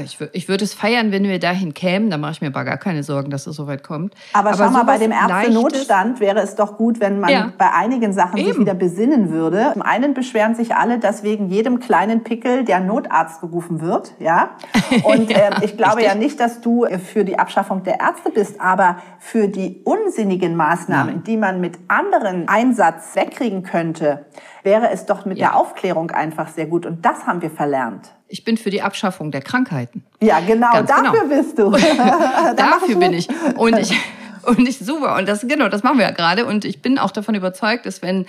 [0.05, 2.09] Ich, ich würde es feiern, wenn wir dahin kämen.
[2.11, 4.15] Da mache ich mir aber gar keine Sorgen, dass es so weit kommt.
[4.33, 7.53] Aber, schau mal, bei dem Ärztenotstand wäre es doch gut, wenn man Ja.
[7.59, 8.61] bei einigen Sachen sich Eben.
[8.61, 9.71] wieder besinnen würde.
[9.73, 14.51] Zum einen beschweren sich alle, dass wegen jedem kleinen Pickel der Notarzt gerufen wird, ja.
[15.03, 16.13] Und Ja, äh, ich glaube richtig.
[16.13, 20.55] ja nicht, dass du äh, für die Abschaffung der Ärzte bist, aber für die unsinnigen
[20.55, 21.25] Maßnahmen, Nein.
[21.25, 24.27] die man mit anderen Einsatz wegkriegen könnte,
[24.63, 25.49] wäre es doch mit Ja.
[25.49, 26.87] der Aufklärung einfach sehr gut.
[26.87, 28.13] Und das haben wir verlernt.
[28.29, 30.05] Ich bin für die Abschaffung der Krankheiten.
[30.21, 31.35] Ja, genau, Ganz dafür genau.
[31.35, 31.71] bist du.
[32.57, 33.29] Dafür bin ich.
[33.57, 33.99] Und ich,
[34.45, 35.17] und ich super.
[35.17, 36.45] Und das, genau, das machen wir ja gerade.
[36.47, 38.27] Und ich bin auch davon überzeugt, dass wenn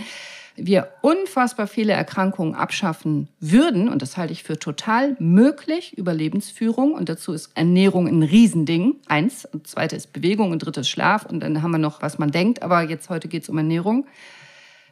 [0.66, 5.97] wir unfassbar viele Erkrankungen abschaffen würden, und das halte ich für total möglich.
[5.97, 8.95] Über Lebensführung, und dazu ist Ernährung ein Riesending.
[9.07, 10.51] Eins, und zweite ist Bewegung.
[10.51, 13.43] Und drittes Schlaf, und dann haben wir noch, was man denkt, aber jetzt heute geht
[13.43, 14.05] es um Ernährung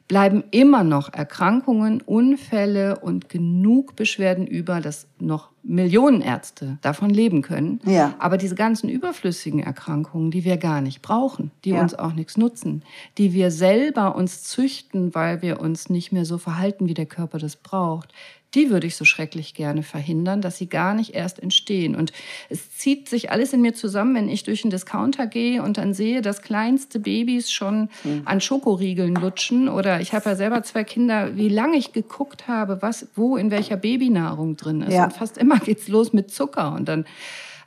[0.07, 7.41] bleiben immer noch Erkrankungen, Unfälle und genug Beschwerden über, dass noch Millionen Ärzte davon leben
[7.41, 7.81] können.
[7.85, 8.13] Ja.
[8.19, 11.81] Aber diese ganzen überflüssigen Erkrankungen, die wir gar nicht brauchen, die Ja.
[11.81, 12.83] uns auch nichts nutzen,
[13.17, 17.37] die wir selber uns züchten, weil wir uns nicht mehr so verhalten, wie der Körper
[17.37, 18.13] das braucht,
[18.55, 21.95] die würde ich so schrecklich gerne verhindern, dass sie gar nicht erst entstehen.
[21.95, 22.13] Und
[22.49, 25.93] es zieht sich alles in mir zusammen, wenn ich durch einen Discounter gehe und dann
[25.93, 27.89] sehe, dass kleinste Babys schon
[28.25, 29.67] an Schokoriegeln lutschen.
[29.67, 33.51] Oder ich habe ja selber zwei Kinder, wie lange ich geguckt habe, was, wo in
[33.51, 34.93] welcher Babynahrung drin ist.
[34.93, 35.05] Ja.
[35.05, 36.73] Und fast immer geht's los mit Zucker.
[36.73, 37.05] Und dann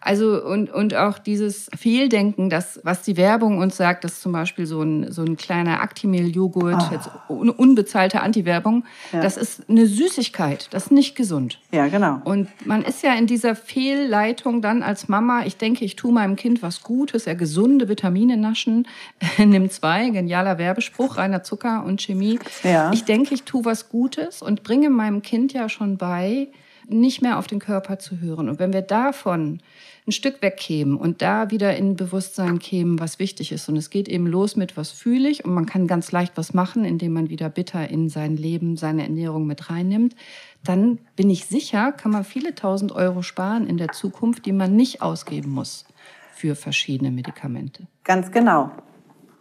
[0.00, 4.64] also und, und auch dieses Fehldenken, das, was die Werbung uns sagt, dass zum Beispiel
[4.64, 9.20] so ein, so ein kleiner Actimel-Joghurt, jetzt un, unbezahlte Anti-Werbung, Ja.
[9.20, 11.58] das ist eine Süßigkeit, das ist nicht gesund.
[11.70, 12.20] Ja, genau.
[12.24, 16.36] Und man ist ja in dieser Fehlleitung dann als Mama, ich denke, ich tue meinem
[16.36, 18.88] Kind was Gutes, er gesunde Vitamine naschen,
[19.38, 22.38] nimm zwei, genialer Werbespruch, reiner Zucker und Chemie.
[22.62, 22.90] Ja.
[22.92, 26.48] Ich denke, ich tue was Gutes und bringe meinem Kind ja schon bei,
[26.88, 28.48] nicht mehr auf den Körper zu hören.
[28.48, 29.60] Und wenn wir davon
[30.06, 33.68] ein Stück wegkämen und da wieder in Bewusstsein kämen, was wichtig ist.
[33.68, 35.44] Und es geht eben los mit, was fühle ich.
[35.44, 39.02] Und man kann ganz leicht was machen, indem man wieder bitter in sein Leben, seine
[39.02, 40.16] Ernährung mit reinnimmt.
[40.64, 44.74] Dann bin ich sicher, kann man viele tausend Euro sparen in der Zukunft, die man
[44.74, 45.84] nicht ausgeben muss
[46.32, 47.86] für verschiedene Medikamente.
[48.04, 48.70] Ganz genau.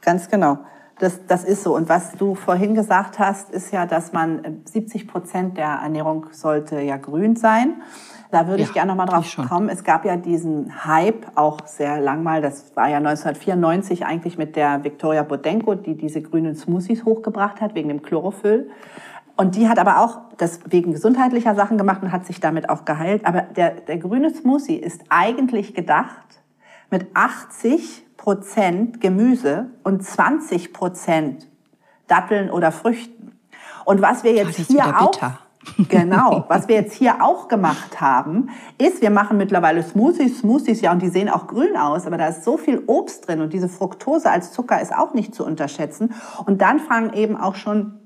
[0.02, 0.60] Ganz genau.
[1.00, 1.76] Das, das ist so.
[1.76, 6.82] Und was du vorhin gesagt hast, ist ja, dass man 70 Prozent der Ernährung sollte
[6.82, 7.82] ja grün sein.
[8.32, 9.70] Da würde ja, ich gerne noch mal drauf kommen.
[9.70, 12.42] Es gab ja diesen Hype auch sehr lang mal.
[12.42, 17.74] Das war ja 1994 eigentlich mit der Victoria Bodenko, die diese grünen Smoothies hochgebracht hat
[17.74, 18.70] wegen dem Chlorophyll.
[19.36, 22.84] Und die hat aber auch das wegen gesundheitlicher Sachen gemacht und hat sich damit auch
[22.84, 23.26] geheilt.
[23.26, 26.42] Aber der, der grüne Smoothie ist eigentlich gedacht
[26.92, 31.48] mit 80 Prozent Gemüse und 20 Prozent
[32.06, 33.32] Datteln oder Früchten.
[33.86, 35.20] Und was wir jetzt hier auch
[35.90, 36.46] Genau.
[36.48, 41.02] Was wir jetzt hier auch gemacht haben, ist, wir machen mittlerweile Smoothies, Smoothies, ja, und
[41.02, 44.30] die sehen auch grün aus, aber da ist so viel Obst drin und diese Fructose
[44.30, 46.14] als Zucker ist auch nicht zu unterschätzen.
[46.46, 47.98] Und dann fangen eben auch schon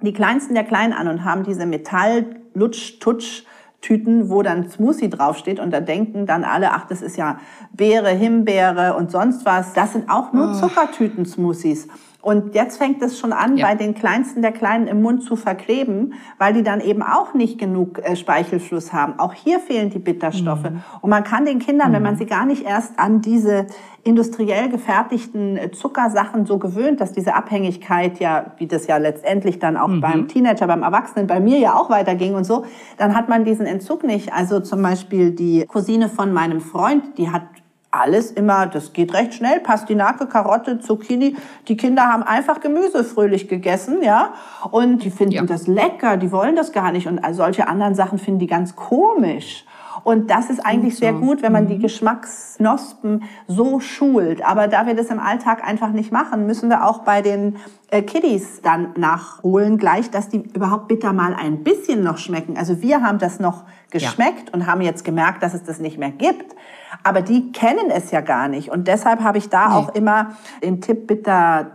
[0.00, 3.44] die Kleinsten der Kleinen an und haben diese Metall-Lutsch-Tutsch-
[3.80, 7.38] Tüten, wo dann Smoothie draufsteht und da denken dann alle, ach, das ist ja
[7.72, 9.72] Beere, Himbeere und sonst was.
[9.72, 10.54] Das sind auch nur oh.
[10.54, 11.88] Zuckertüten-Smoothies.
[12.22, 13.66] Und jetzt fängt es schon an, ja.
[13.66, 17.58] bei den Kleinsten der Kleinen im Mund zu verkleben, weil die dann eben auch nicht
[17.58, 19.18] genug äh, Speichelfluss haben.
[19.18, 20.70] Auch hier fehlen die Bitterstoffe.
[20.70, 20.82] Mhm.
[21.00, 21.94] Und man kann den Kindern, mhm.
[21.94, 22.18] wenn man mhm.
[22.18, 23.66] sie gar nicht erst an diese
[24.02, 29.78] industriell gefertigten äh, Zuckersachen so gewöhnt, dass diese Abhängigkeit ja, wie das ja letztendlich dann
[29.78, 30.00] auch mhm.
[30.00, 32.64] beim Teenager, beim Erwachsenen, bei mir ja auch weiterging und so,
[32.98, 34.32] dann hat man diesen Entzug nicht.
[34.32, 37.42] Also zum Beispiel die Cousine von meinem Freund, die hat
[37.90, 41.36] alles immer, das geht recht schnell, Pastinake, Karotte, Zucchini.
[41.66, 44.34] Die Kinder haben einfach Gemüse fröhlich gegessen, ja.
[44.70, 45.42] Und die finden ja.
[45.42, 47.08] das lecker, die wollen das gar nicht.
[47.08, 49.64] Und solche anderen Sachen finden die ganz komisch.
[50.04, 51.82] Und das ist eigentlich sehr gut, wenn man die mhm.
[51.82, 54.44] Geschmacksknospen so schult.
[54.44, 57.56] Aber da wir das im Alltag einfach nicht machen, müssen wir auch bei den
[57.90, 62.56] äh, Kiddies dann nachholen gleich, dass die überhaupt bitter mal ein bisschen noch schmecken.
[62.56, 64.54] Also wir haben das noch geschmeckt ja.
[64.54, 66.54] und haben jetzt gemerkt, dass es das nicht mehr gibt.
[67.02, 68.70] Aber die kennen es ja gar nicht.
[68.70, 69.74] Und deshalb habe ich da nee.
[69.74, 70.32] auch immer
[70.62, 71.72] den Tipp, bitter,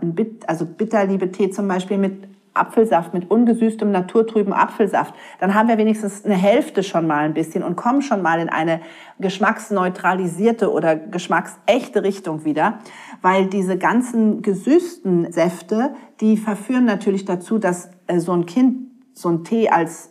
[0.47, 5.14] also bitterliebe Tee zum Beispiel mit Apfelsaft, mit ungesüßtem, naturtrüben Apfelsaft.
[5.39, 8.49] Dann haben wir wenigstens eine Hälfte schon mal ein bisschen und kommen schon mal in
[8.49, 8.82] eine
[9.20, 12.80] geschmacksneutralisierte oder geschmacksechte Richtung wieder.
[13.22, 19.30] Weil diese ganzen gesüßten Säfte, die verführen natürlich dazu, dass äh, so ein Kind so
[19.30, 20.10] ein Tee als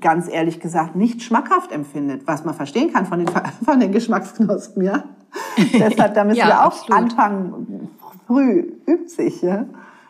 [0.00, 3.28] ganz ehrlich gesagt nicht schmackhaft empfindet, was man verstehen kann von den,
[3.64, 5.04] von den Geschmacksknospen, ja.
[5.72, 7.02] Deshalb, da müssen ja, wir auch absolut.
[7.02, 7.90] anfangen,
[8.26, 9.66] früh übt sich, ja.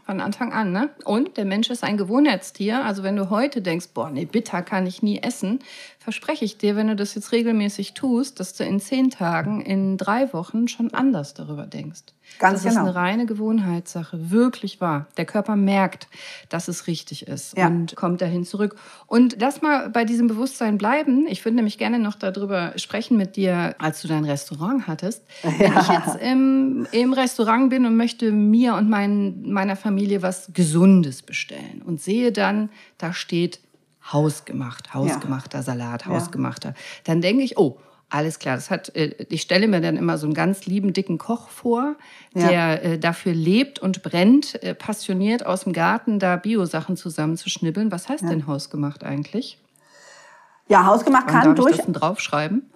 [0.07, 0.91] Von Anfang an, ne?
[1.05, 2.85] Und der Mensch ist ein Gewohnheitstier.
[2.85, 5.61] Also wenn du heute denkst, boah, nee, bitter kann ich nie essen,
[5.99, 9.97] verspreche ich dir, wenn du das jetzt regelmäßig tust, dass du in zehn Tagen, in
[9.97, 12.03] drei Wochen schon anders darüber denkst.
[12.39, 12.83] Ganz das genau.
[12.83, 15.07] ist eine reine Gewohnheitssache, wirklich wahr.
[15.17, 16.09] Der Körper merkt,
[16.49, 17.67] dass es richtig ist ja.
[17.67, 18.77] und kommt dahin zurück.
[19.07, 21.27] Und lass mal bei diesem Bewusstsein bleiben.
[21.29, 25.23] Ich würde nämlich gerne noch darüber sprechen mit dir, als du dein Restaurant hattest.
[25.43, 25.51] Ja.
[25.59, 30.51] Wenn ich jetzt im, im Restaurant bin und möchte mir und mein, meiner Familie was
[30.53, 33.61] Gesundes bestellen und sehe dann, da steht
[34.13, 35.63] hausgemacht, hausgemachter ja.
[35.63, 36.75] Salat, hausgemachter,
[37.05, 37.79] dann denke ich, oh,
[38.11, 41.19] alles klar, das hat, äh, ich stelle mir dann immer so einen ganz lieben, dicken
[41.19, 41.97] Koch vor,
[42.35, 42.75] der ja.
[42.75, 47.91] Äh, dafür lebt und brennt, äh, passioniert aus dem Garten da Biosachen zusammenzuschnibbeln.
[47.91, 48.31] Was heißt ja.
[48.31, 49.59] denn hausgemacht eigentlich?
[50.69, 51.71] Ja, hausgemacht Wann kann darf durch.
[51.73, 52.71] Ich das denn draufschreiben?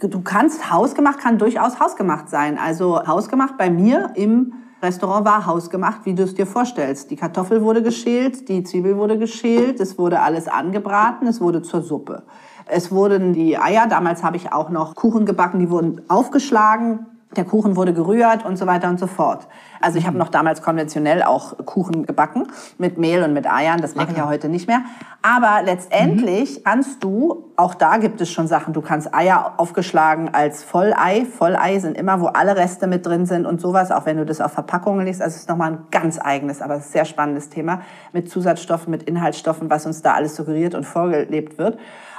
[0.00, 2.58] Du kannst hausgemacht kann durchaus hausgemacht sein.
[2.58, 4.52] Also hausgemacht bei mir im
[4.82, 7.10] Restaurant war hausgemacht, wie du es dir vorstellst.
[7.10, 11.80] Die Kartoffel wurde geschält, die Zwiebel wurde geschält, es wurde alles angebraten, es wurde zur
[11.80, 12.24] Suppe.
[12.66, 17.06] Es wurden die Eier, damals habe ich auch noch Kuchen gebacken, die wurden aufgeschlagen,
[17.36, 19.46] der Kuchen wurde gerührt und so weiter und so fort.
[19.80, 22.46] Also ich habe noch damals konventionell auch Kuchen gebacken
[22.78, 23.80] mit Mehl und mit Eiern.
[23.80, 24.82] Das mache ich ja heute nicht mehr.
[25.20, 26.62] Aber letztendlich mhm.
[26.64, 31.26] kannst du, auch da gibt es schon Sachen, du kannst Eier aufgeschlagen als Vollei.
[31.26, 34.40] Vollei sind immer, wo alle Reste mit drin sind und sowas, auch wenn du das
[34.40, 35.20] auf Verpackungen liest.
[35.20, 39.68] Also es ist nochmal ein ganz eigenes, aber sehr spannendes Thema mit Zusatzstoffen, mit Inhaltsstoffen,
[39.70, 41.78] was uns da alles suggeriert und vorgelebt wird.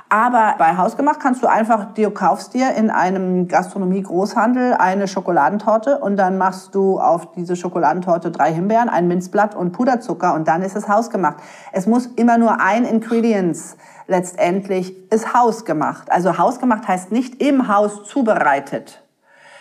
[0.10, 6.16] Aber bei Hausgemacht kannst du einfach, du kaufst dir in einem Gastronomie-Großhandel eine Schokoladentorte und
[6.16, 10.76] dann machst du auf diese Schokoladentorte drei Himbeeren, ein Minzblatt und Puderzucker und dann ist
[10.76, 11.38] es hausgemacht.
[11.72, 13.78] Es muss immer nur ein Ingredients
[14.08, 16.12] letztendlich ist hausgemacht.
[16.12, 19.02] Also hausgemacht heißt nicht im Haus zubereitet.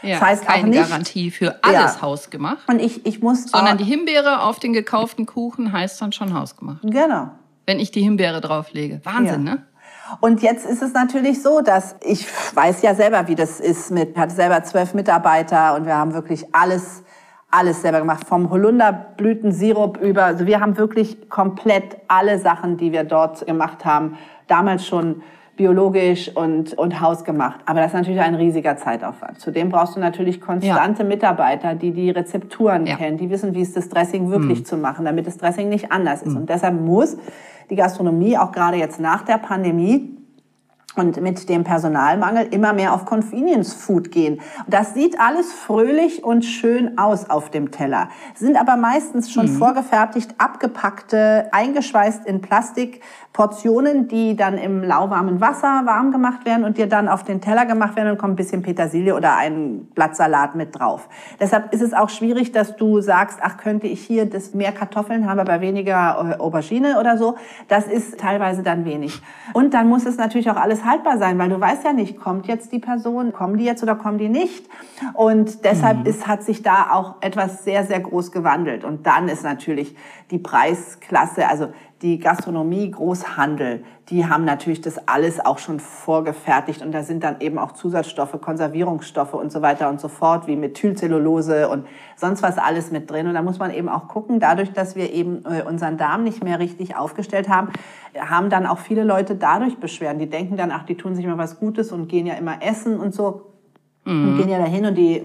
[0.02, 2.02] Ja, das heißt keine auch nicht, Garantie für alles ja.
[2.02, 2.68] hausgemacht.
[2.68, 6.82] Und ich, ich muss sondern die Himbeere auf den gekauften Kuchen heißt dann schon hausgemacht.
[6.82, 7.30] Genau.
[7.64, 9.00] Wenn ich die Himbeere drauflege.
[9.04, 9.54] Wahnsinn, ja.
[9.54, 9.66] ne?
[10.20, 14.10] Und jetzt ist es natürlich so, dass ich weiß ja selber, wie das ist mit,
[14.10, 17.02] ich hatte selber zwölf Mitarbeiter und wir haben wirklich alles,
[17.50, 18.26] alles selber gemacht.
[18.26, 24.18] Vom Holunderblütensirup über, also wir haben wirklich komplett alle Sachen, die wir dort gemacht haben,
[24.46, 25.22] damals schon
[25.56, 27.60] biologisch und, und hausgemacht.
[27.66, 29.40] Aber das ist natürlich ein riesiger Zeitaufwand.
[29.40, 31.08] Zudem brauchst du natürlich konstante ja.
[31.08, 32.96] Mitarbeiter, die die Rezepturen ja.
[32.96, 34.64] kennen, die wissen, wie es das Dressing wirklich mhm.
[34.64, 36.32] zu machen, damit das Dressing nicht anders ist.
[36.32, 36.38] Mhm.
[36.38, 37.16] Und deshalb muss
[37.70, 40.23] die Gastronomie auch gerade jetzt nach der Pandemie
[40.96, 44.40] und mit dem Personalmangel immer mehr auf Convenience Food gehen.
[44.66, 49.56] Das sieht alles fröhlich und schön aus auf dem Teller, sind aber meistens schon mhm.
[49.56, 53.00] vorgefertigt, abgepackte, eingeschweißt in Plastik
[53.34, 57.66] Portionen, die dann im lauwarmen Wasser warm gemacht werden und dir dann auf den Teller
[57.66, 61.08] gemacht werden und kommt ein bisschen Petersilie oder ein Blattsalat mit drauf.
[61.40, 65.28] Deshalb ist es auch schwierig, dass du sagst, ach, könnte ich hier das mehr Kartoffeln
[65.28, 67.34] haben, aber weniger äh, Aubergine oder so.
[67.66, 69.20] Das ist teilweise dann wenig.
[69.52, 72.46] Und dann muss es natürlich auch alles haltbar sein, weil du weißt ja nicht, kommt
[72.46, 74.68] jetzt die Person, kommen die jetzt oder kommen die nicht?
[75.14, 76.06] Und deshalb mhm.
[76.06, 78.84] ist, hat sich da auch etwas sehr, sehr groß gewandelt.
[78.84, 79.96] Und dann ist natürlich
[80.30, 81.68] die Preisklasse, also
[82.04, 87.40] die Gastronomie, Großhandel, die haben natürlich das alles auch schon vorgefertigt und da sind dann
[87.40, 91.86] eben auch Zusatzstoffe, Konservierungsstoffe und so weiter und so fort, wie Methylcellulose und
[92.16, 93.26] sonst was alles mit drin.
[93.26, 96.44] Und da muss man eben auch gucken, dadurch, dass wir eben äh, unseren Darm nicht
[96.44, 97.70] mehr richtig aufgestellt haben,
[98.18, 100.18] haben dann auch viele Leute dadurch Beschwerden.
[100.18, 103.00] Die denken dann, ach, die tun sich mal was Gutes und gehen ja immer essen
[103.00, 103.54] und so.
[104.04, 104.28] Mhm.
[104.28, 105.22] Und gehen ja dahin und die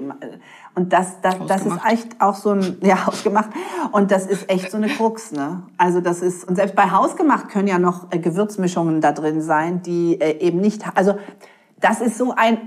[0.80, 3.50] und das, das, das ist echt auch so ein, ja, hausgemacht.
[3.92, 5.64] Und das ist echt so eine Krux, ne?
[5.78, 9.82] Also das ist, und selbst bei hausgemacht können ja noch äh, Gewürzmischungen da drin sein,
[9.82, 11.18] die äh, eben nicht, also
[11.82, 12.60] das ist so ein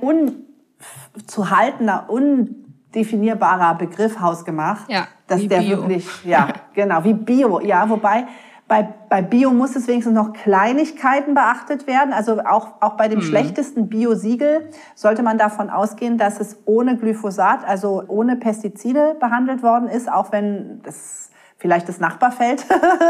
[1.14, 5.78] unzuhaltender, undefinierbarer Begriff hausgemacht, ja, dass der Bio.
[5.78, 8.26] wirklich, ja, genau, wie Bio, ja, wobei,
[8.72, 12.14] bei, bei Bio muss es wenigstens noch Kleinigkeiten beachtet werden.
[12.14, 13.24] Also auch, auch bei dem mhm.
[13.24, 19.88] schlechtesten Bio-Siegel sollte man davon ausgehen, dass es ohne Glyphosat, also ohne Pestizide behandelt worden
[19.88, 22.64] ist, auch wenn das vielleicht das Nachbarfeld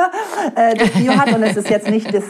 [0.56, 2.24] äh, das Bio hat und es ist jetzt nicht das,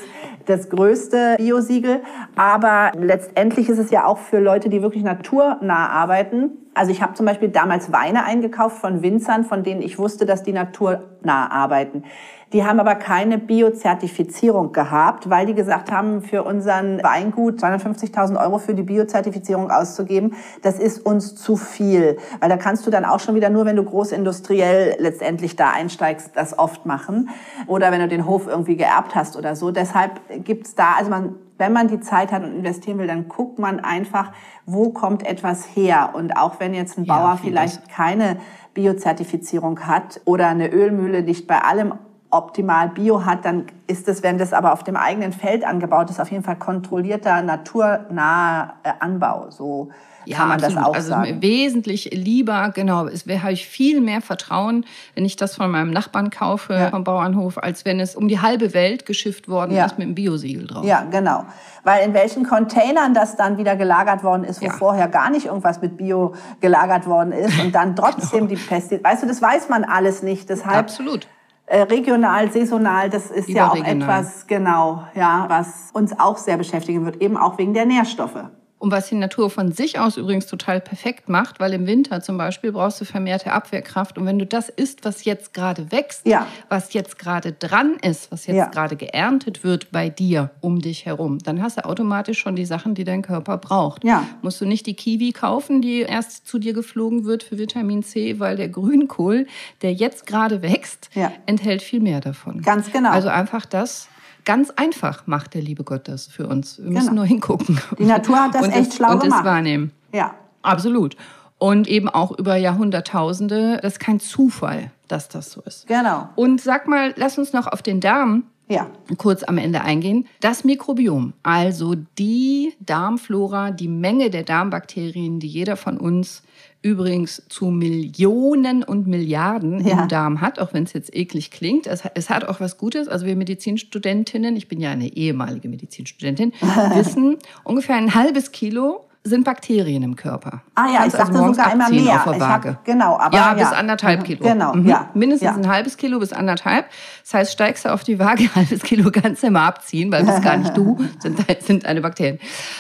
[0.45, 2.03] das größte Bio-Siegel.
[2.37, 6.51] Aber letztendlich ist es ja auch für Leute, die wirklich naturnah arbeiten.
[6.75, 10.43] Also ich habe zum Beispiel damals Weine eingekauft von Winzern, von denen ich wusste, dass
[10.43, 12.05] die naturnah arbeiten.
[12.53, 18.59] Die haben aber keine Biozertifizierung gehabt, weil die gesagt haben, für unseren Weingut 250.000 Euro
[18.59, 22.19] für die Biozertifizierung auszugeben, das ist uns zu viel.
[22.41, 26.33] Weil da kannst du dann auch schon wieder nur, wenn du großindustriell letztendlich da einsteigst,
[26.35, 27.31] das oft machen.
[27.67, 29.71] Oder wenn du den Hof irgendwie geerbt hast oder so.
[29.71, 33.59] Deshalb gibt's da, also man, wenn man die Zeit hat und investieren will, dann guckt
[33.59, 34.31] man einfach,
[34.67, 36.11] wo kommt etwas her.
[36.13, 38.37] Und auch wenn jetzt ein Bauer ja, vielleicht keine
[38.75, 41.95] Biozertifizierung hat oder eine Ölmühle nicht bei allem
[42.33, 46.19] optimal Bio hat, dann ist es, wenn das aber auf dem eigenen Feld angebaut ist,
[46.19, 49.51] auf jeden Fall kontrollierter, naturnaher äh, Anbau.
[49.51, 49.91] So
[50.25, 50.79] ja, kann man absolut.
[50.79, 51.43] das auch also sagen.
[51.43, 56.31] wesentlich lieber, genau, es habe ich viel mehr Vertrauen, wenn ich das von meinem Nachbarn
[56.31, 56.91] kaufe, ja.
[56.91, 59.85] vom Bauernhof, als wenn es um die halbe Welt geschifft worden ja.
[59.85, 60.85] ist mit einem Biosiegel drauf.
[60.85, 61.45] Ja, genau.
[61.85, 64.73] Weil in welchen Containern das dann wieder gelagert worden ist, wo ja.
[64.73, 68.51] vorher gar nicht irgendwas mit Bio gelagert worden ist und dann trotzdem genau.
[68.51, 70.49] die Pestizide, weißt du, das weiß man alles nicht.
[70.49, 71.27] Deshalb Absolut
[71.69, 77.23] regional, saisonal, das ist ja auch etwas, genau, ja, was uns auch sehr beschäftigen wird,
[77.23, 78.45] eben auch wegen der Nährstoffe.
[78.83, 82.37] Und was die Natur von sich aus übrigens total perfekt macht, weil im Winter zum
[82.37, 84.19] Beispiel brauchst du vermehrte Abwehrkraft.
[84.19, 86.49] Und wenn du das isst, was jetzt gerade wächst, ja.
[86.69, 88.67] was jetzt gerade dran ist, was jetzt ja.
[88.67, 92.97] gerade geerntet wird bei dir um dich herum, dann hast du automatisch schon die Sachen,
[92.97, 94.03] die dein Körper braucht.
[94.03, 94.27] Ja.
[94.43, 98.41] Musst du nicht die Kiwi kaufen, die erst zu dir geflogen wird für Vitamin C,
[98.41, 99.47] weil der Grünkohl,
[99.83, 101.09] der jetzt gerade wächst,
[101.47, 102.63] enthält viel mehr davon.
[102.63, 103.11] Ganz genau.
[103.11, 104.09] Also einfach das
[104.45, 106.79] Ganz einfach macht der liebe Gott das für uns.
[106.79, 107.17] Wir müssen genau.
[107.17, 107.81] nur hingucken.
[107.99, 109.41] Die Natur hat das echt es, schlau und gemacht.
[109.41, 109.93] Und es wahrnehmen.
[110.13, 110.35] Ja.
[110.63, 111.17] Absolut.
[111.59, 113.79] Und eben auch über Jahrhunderttausende.
[113.83, 115.87] Das ist kein Zufall, dass das so ist.
[115.87, 116.29] Genau.
[116.35, 118.91] Und sag mal, lass uns noch auf den Darm ja.
[119.19, 120.27] kurz am Ende eingehen.
[120.41, 126.43] Das Mikrobiom, also die Darmflora, die Menge der Darmbakterien, die jeder von uns
[126.83, 130.03] übrigens zu Millionen und Milliarden ja.
[130.03, 131.87] im Darm hat, auch wenn es jetzt eklig klingt.
[131.87, 133.07] Es, es, hat auch was Gutes.
[133.07, 136.53] Also wir Medizinstudentinnen, ich bin ja eine ehemalige Medizinstudentin,
[136.95, 140.63] wissen, ungefähr ein halbes Kilo sind Bakterien im Körper.
[140.75, 142.15] Ah ja, Kannst ich dachte also sogar einmal mehr.
[142.17, 142.69] Auf der Waage.
[142.71, 144.43] Hab, genau, aber ja, ja, bis anderthalb Kilo.
[144.43, 144.89] Genau, mhm.
[144.89, 145.11] ja.
[145.15, 145.55] Mindestens ja.
[145.55, 146.87] ein halbes Kilo bis anderthalb.
[147.23, 150.25] Das heißt, steigst du auf die Waage, ein halbes Kilo kannst du immer abziehen, weil
[150.25, 152.39] das gar nicht du, sind, sind deine Bakterien.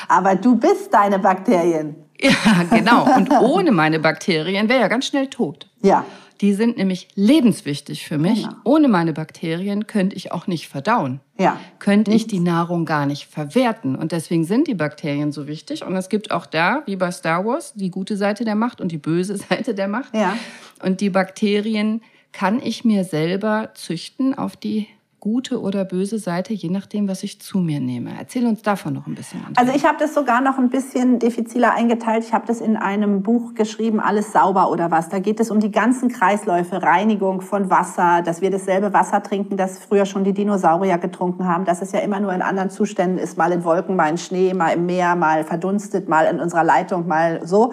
[0.09, 1.97] Aber du bist deine Bakterien.
[2.21, 3.05] Ja, genau.
[3.17, 5.69] Und ohne meine Bakterien wäre ja ganz schnell tot.
[5.81, 6.05] Ja.
[6.43, 8.43] Die sind nämlich lebenswichtig für mich.
[8.43, 8.57] Genau.
[8.65, 11.21] Ohne meine Bakterien könnte ich auch nicht verdauen.
[11.39, 11.59] Ja.
[11.79, 13.95] Könnte ich die Nahrung gar nicht verwerten.
[13.95, 15.85] Und deswegen sind die Bakterien so wichtig.
[15.85, 18.91] Und es gibt auch da, wie bei Star Wars, die gute Seite der Macht und
[18.91, 20.15] die böse Seite der Macht.
[20.17, 20.37] Ja.
[20.83, 24.89] Und die Bakterien kann ich mir selber züchten auf die
[25.23, 28.11] gute oder böse Seite, je nachdem, was ich zu mir nehme.
[28.19, 29.39] Erzähl uns davon noch ein bisschen.
[29.47, 29.63] Andrea.
[29.63, 32.25] Also ich habe das sogar noch ein bisschen diffiziler eingeteilt.
[32.25, 35.11] Ich habe das in einem Buch geschrieben, Alles sauber oder was.
[35.11, 39.57] Da geht es um die ganzen Kreisläufe, Reinigung von Wasser, dass wir dasselbe Wasser trinken,
[39.57, 43.19] das früher schon die Dinosaurier getrunken haben, dass es ja immer nur in anderen Zuständen
[43.19, 46.65] ist, mal in Wolken, mal in Schnee, mal im Meer, mal verdunstet, mal in unserer
[46.65, 47.73] Leitung, mal so.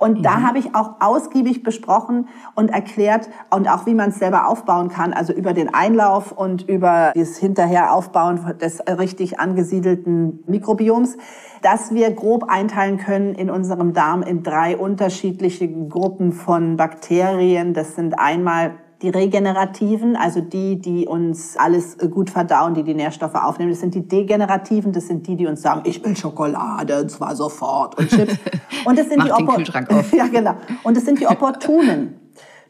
[0.00, 0.22] Und mhm.
[0.22, 4.88] da habe ich auch ausgiebig besprochen und erklärt und auch wie man es selber aufbauen
[4.88, 11.18] kann, also über den Einlauf und über das hinterher Aufbauen des richtig angesiedelten Mikrobioms,
[11.62, 17.74] dass wir grob einteilen können in unserem Darm in drei unterschiedliche Gruppen von Bakterien.
[17.74, 18.72] Das sind einmal
[19.02, 23.70] die regenerativen, also die, die uns alles äh, gut verdauen, die die Nährstoffe aufnehmen.
[23.70, 27.34] Das sind die degenerativen, das sind die, die uns sagen, ich will Schokolade, und zwar
[27.34, 28.36] sofort und Chips.
[28.84, 30.12] Und das sind die auf.
[30.12, 30.54] ja, genau.
[30.84, 32.14] Und das sind die Opportunen.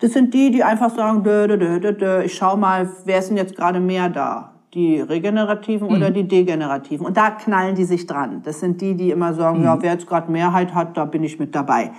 [0.00, 3.28] Das sind die, die einfach sagen, dö, dö, dö, dö, ich schau mal, wer ist
[3.28, 4.54] denn jetzt gerade mehr da?
[4.74, 5.94] Die regenerativen mhm.
[5.94, 7.06] oder die degenerativen?
[7.06, 8.40] Und da knallen die sich dran.
[8.44, 9.64] Das sind die, die immer sagen, mhm.
[9.64, 11.92] ja, wer jetzt gerade Mehrheit hat, da bin ich mit dabei.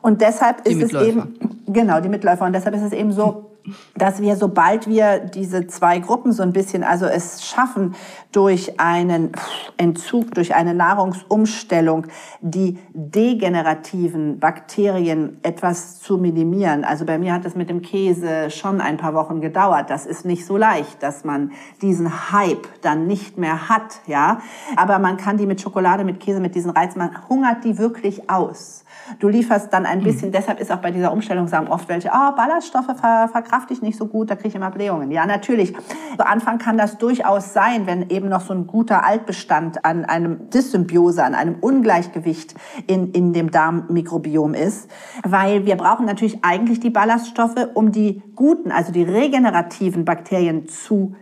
[0.00, 1.06] Und deshalb die ist Mitläufer.
[1.06, 2.44] es eben, genau, die Mitläufer.
[2.44, 3.55] Und deshalb ist es eben so,
[3.96, 7.94] dass wir, sobald wir diese zwei Gruppen so ein bisschen, also es schaffen,
[8.32, 9.32] durch einen
[9.78, 12.06] Entzug, durch eine Nahrungsumstellung,
[12.40, 16.84] die degenerativen Bakterien etwas zu minimieren.
[16.84, 19.90] Also bei mir hat es mit dem Käse schon ein paar Wochen gedauert.
[19.90, 24.40] Das ist nicht so leicht, dass man diesen Hype dann nicht mehr hat, ja.
[24.76, 28.28] Aber man kann die mit Schokolade, mit Käse, mit diesen Reizen, man hungert die wirklich
[28.28, 28.84] aus.
[29.18, 30.32] Du lieferst dann ein bisschen, mhm.
[30.32, 33.82] deshalb ist auch bei dieser Umstellung sagen oft welche, ah, oh, Ballaststoffe ver verkraft ich
[33.82, 35.10] nicht so gut, da kriege ich immer Blähungen.
[35.10, 35.74] Ja, natürlich.
[36.16, 40.50] Zu Anfang kann das durchaus sein, wenn eben noch so ein guter Altbestand an einem
[40.50, 42.54] Dysymbiose, an einem Ungleichgewicht
[42.86, 44.90] in, in dem Darmmikrobiom ist.
[45.22, 51.14] Weil wir brauchen natürlich eigentlich die Ballaststoffe, um die guten, also die regenerativen Bakterien zu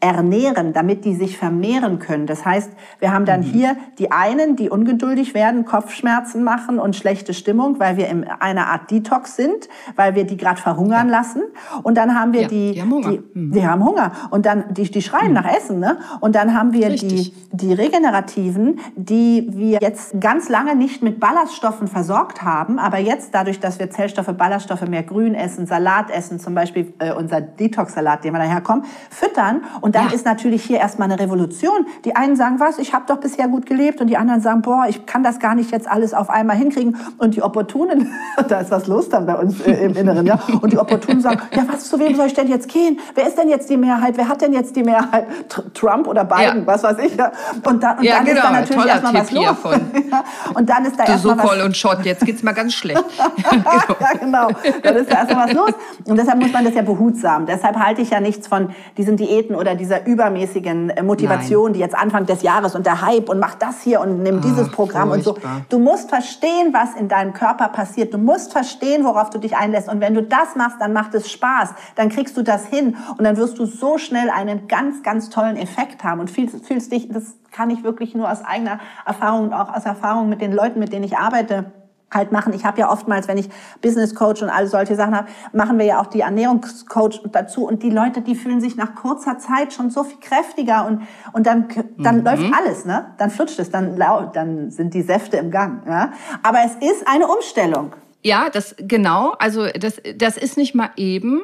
[0.00, 2.26] ernähren, damit die sich vermehren können.
[2.26, 2.70] Das heißt,
[3.00, 3.44] wir haben dann mhm.
[3.44, 8.68] hier die einen, die ungeduldig werden, Kopfschmerzen machen und schlechte Stimmung, weil wir in einer
[8.68, 11.18] Art Detox sind, weil wir die gerade verhungern ja.
[11.18, 11.42] lassen.
[11.82, 13.10] Und dann haben wir ja, die, die haben Hunger.
[13.10, 13.52] Die, mhm.
[13.52, 14.12] die, haben Hunger.
[14.30, 15.34] Und dann, die, die schreien mhm.
[15.34, 15.98] nach Essen, ne?
[16.20, 21.88] Und dann haben wir die, die Regenerativen, die wir jetzt ganz lange nicht mit Ballaststoffen
[21.88, 26.54] versorgt haben, aber jetzt dadurch, dass wir Zellstoffe, Ballaststoffe mehr Grün essen, Salat essen, zum
[26.54, 30.14] Beispiel äh, unser Detox-Salat, den wir daherkommen, füttern und und dann ja.
[30.14, 31.84] ist natürlich hier erstmal eine Revolution.
[32.04, 34.84] Die einen sagen, was, ich habe doch bisher gut gelebt und die anderen sagen, boah,
[34.88, 36.96] ich kann das gar nicht jetzt alles auf einmal hinkriegen.
[37.18, 38.12] Und die Opportunen,
[38.48, 40.38] da ist was los dann bei uns äh, im Inneren, ja.
[40.60, 43.00] Und die Opportunen sagen, ja, was, zu wem soll ich denn jetzt gehen?
[43.16, 44.16] Wer ist denn jetzt die Mehrheit?
[44.16, 45.26] Wer hat denn jetzt die Mehrheit?
[45.74, 46.66] Trump oder Biden, ja.
[46.68, 47.16] was weiß ich.
[47.16, 47.32] Ja.
[47.64, 48.36] Und, da, und ja, dann genau.
[48.36, 49.56] ist da natürlich erstmal was los.
[50.54, 51.42] und dann ist da erstmal was...
[51.42, 53.02] Sokol und Schott, jetzt geht's mal ganz schlecht.
[53.50, 54.50] ja, genau.
[54.84, 55.72] Dann ist da erstmal was los.
[56.06, 57.46] Und deshalb muss man das ja behutsam.
[57.46, 61.72] Deshalb halte ich ja nichts von diesen Diäten oder dieser übermäßigen äh, Motivation, Nein.
[61.72, 64.68] die jetzt Anfang des Jahres und der Hype und mach das hier und nimm dieses
[64.68, 65.56] Ach, Programm furchtbar.
[65.56, 65.76] und so.
[65.76, 68.14] Du musst verstehen, was in deinem Körper passiert.
[68.14, 69.88] Du musst verstehen, worauf du dich einlässt.
[69.88, 71.70] Und wenn du das machst, dann macht es Spaß.
[71.96, 75.56] Dann kriegst du das hin und dann wirst du so schnell einen ganz, ganz tollen
[75.56, 79.52] Effekt haben und fühlst, fühlst dich, das kann ich wirklich nur aus eigener Erfahrung und
[79.52, 81.72] auch aus Erfahrung mit den Leuten, mit denen ich arbeite,
[82.12, 82.52] halt machen.
[82.52, 83.48] Ich habe ja oftmals, wenn ich
[83.80, 87.82] Business Coach und all solche Sachen habe, machen wir ja auch die Ernährungscoach dazu und
[87.82, 91.02] die Leute, die fühlen sich nach kurzer Zeit schon so viel kräftiger und
[91.32, 92.24] und dann dann mhm.
[92.24, 93.14] läuft alles, ne?
[93.18, 93.96] Dann flutscht es, dann
[94.32, 96.12] dann sind die Säfte im Gang, ja?
[96.42, 97.92] Aber es ist eine Umstellung.
[98.22, 101.42] Ja, das genau, also das das ist nicht mal eben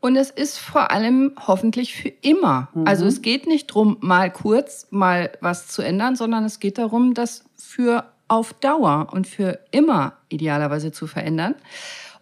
[0.00, 2.68] und es ist vor allem hoffentlich für immer.
[2.74, 2.86] Mhm.
[2.86, 7.14] Also es geht nicht drum mal kurz mal was zu ändern, sondern es geht darum,
[7.14, 11.54] das für auf Dauer und für immer idealerweise zu verändern.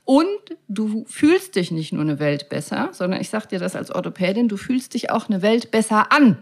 [0.05, 0.27] Und
[0.69, 4.49] du fühlst dich nicht nur eine Welt besser, sondern ich sage dir das als Orthopädin,
[4.49, 6.39] du fühlst dich auch eine Welt besser an.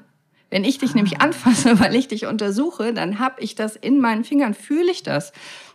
[0.50, 0.94] Wenn ich dich ah.
[0.96, 5.02] nämlich anfasse, weil ich dich untersuche, dann habe ich das in meinen Fingern, fühle ich
[5.02, 5.32] das.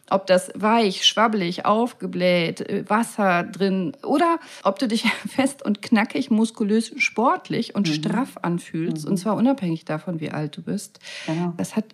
[0.10, 6.30] Ob das weich, schwabbelig, aufgebläht, äh, Wasser drin oder ob du dich fest und knackig,
[6.30, 7.94] muskulös, sportlich und mhm.
[7.94, 9.06] straff anfühlst.
[9.06, 9.12] Mhm.
[9.12, 11.00] Und zwar unabhängig davon, wie alt du bist.
[11.26, 11.54] Genau.
[11.58, 11.86] Das hat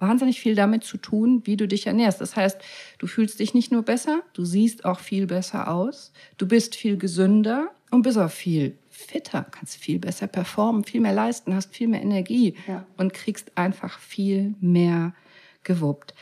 [0.00, 2.20] wahnsinnig viel damit zu tun, wie du dich ernährst.
[2.20, 2.58] Das heißt,
[2.98, 6.96] du fühlst dich nicht nur besser, du siehst auch viel besser aus, du bist viel
[6.96, 11.88] gesünder und bist auch viel fitter, kannst viel besser performen, viel mehr leisten, hast viel
[11.88, 12.84] mehr Energie ja.
[12.96, 15.14] und kriegst einfach viel mehr
[15.62, 16.14] gewuppt.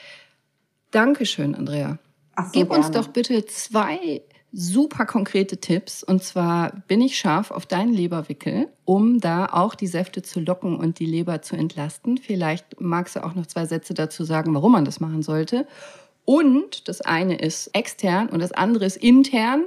[0.91, 1.99] Dankeschön, Andrea.
[2.37, 2.85] So, Gib gerne.
[2.85, 4.23] uns doch bitte zwei
[4.53, 6.03] super konkrete Tipps.
[6.03, 10.77] Und zwar bin ich scharf auf deinen Leberwickel, um da auch die Säfte zu locken
[10.77, 12.19] und die Leber zu entlasten.
[12.19, 15.67] Vielleicht magst du auch noch zwei Sätze dazu sagen, warum man das machen sollte.
[16.25, 19.65] Und das eine ist extern und das andere ist intern.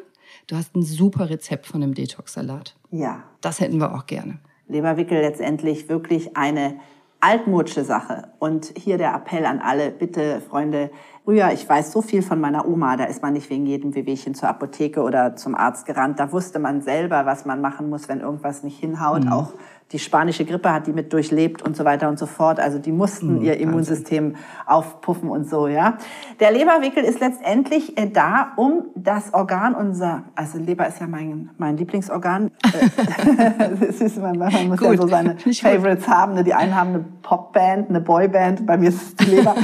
[0.48, 2.76] Du hast ein super Rezept von einem Detox-Salat.
[2.92, 3.24] Ja.
[3.42, 4.40] Das hätten wir auch gerne.
[4.68, 6.80] Leberwickel letztendlich wirklich eine
[7.22, 8.30] altmodische Sache.
[8.40, 10.90] Und hier der Appell an alle, bitte Freunde,
[11.26, 14.36] früher, ich weiß so viel von meiner Oma, da ist man nicht wegen jedem Wehwehchen
[14.36, 16.20] zur Apotheke oder zum Arzt gerannt.
[16.20, 19.26] Da wusste man selber, was man machen muss, wenn irgendwas nicht hinhaut.
[19.26, 19.32] Mhm.
[19.32, 19.54] Auch
[19.92, 22.60] die spanische Grippe hat die mit durchlebt und so weiter und so fort.
[22.60, 24.36] Also die mussten mhm, ihr Immunsystem
[24.68, 25.98] aufpuffen und so, ja.
[26.40, 31.50] Der Leberwickel ist letztendlich äh, da, um das Organ unser, also Leber ist ja mein,
[31.58, 32.52] mein Lieblingsorgan.
[33.80, 34.92] das ist, man, man muss gut.
[34.92, 36.36] ja so seine Favorites haben.
[36.36, 36.44] Ne?
[36.44, 39.56] Die einen haben eine Popband, eine Boyband, bei mir ist es die Leber.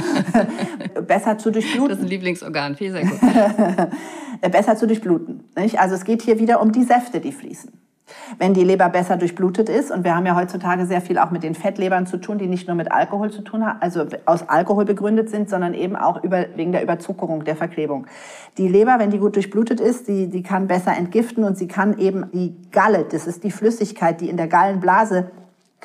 [1.06, 1.88] Besser zu durchbluten.
[1.88, 3.20] Das ist ein Lieblingsorgan, viel sehr gut.
[4.50, 5.44] Besser zu durchbluten.
[5.56, 5.78] Nicht?
[5.78, 7.85] Also es geht hier wieder um die Säfte, die fließen.
[8.38, 11.42] Wenn die Leber besser durchblutet ist, und wir haben ja heutzutage sehr viel auch mit
[11.42, 14.84] den Fettlebern zu tun, die nicht nur mit Alkohol zu tun haben, also aus Alkohol
[14.84, 18.06] begründet sind, sondern eben auch über, wegen der Überzuckerung, der Verklebung.
[18.58, 21.98] Die Leber, wenn die gut durchblutet ist, die, die kann besser entgiften und sie kann
[21.98, 25.30] eben die Galle, das ist die Flüssigkeit, die in der Gallenblase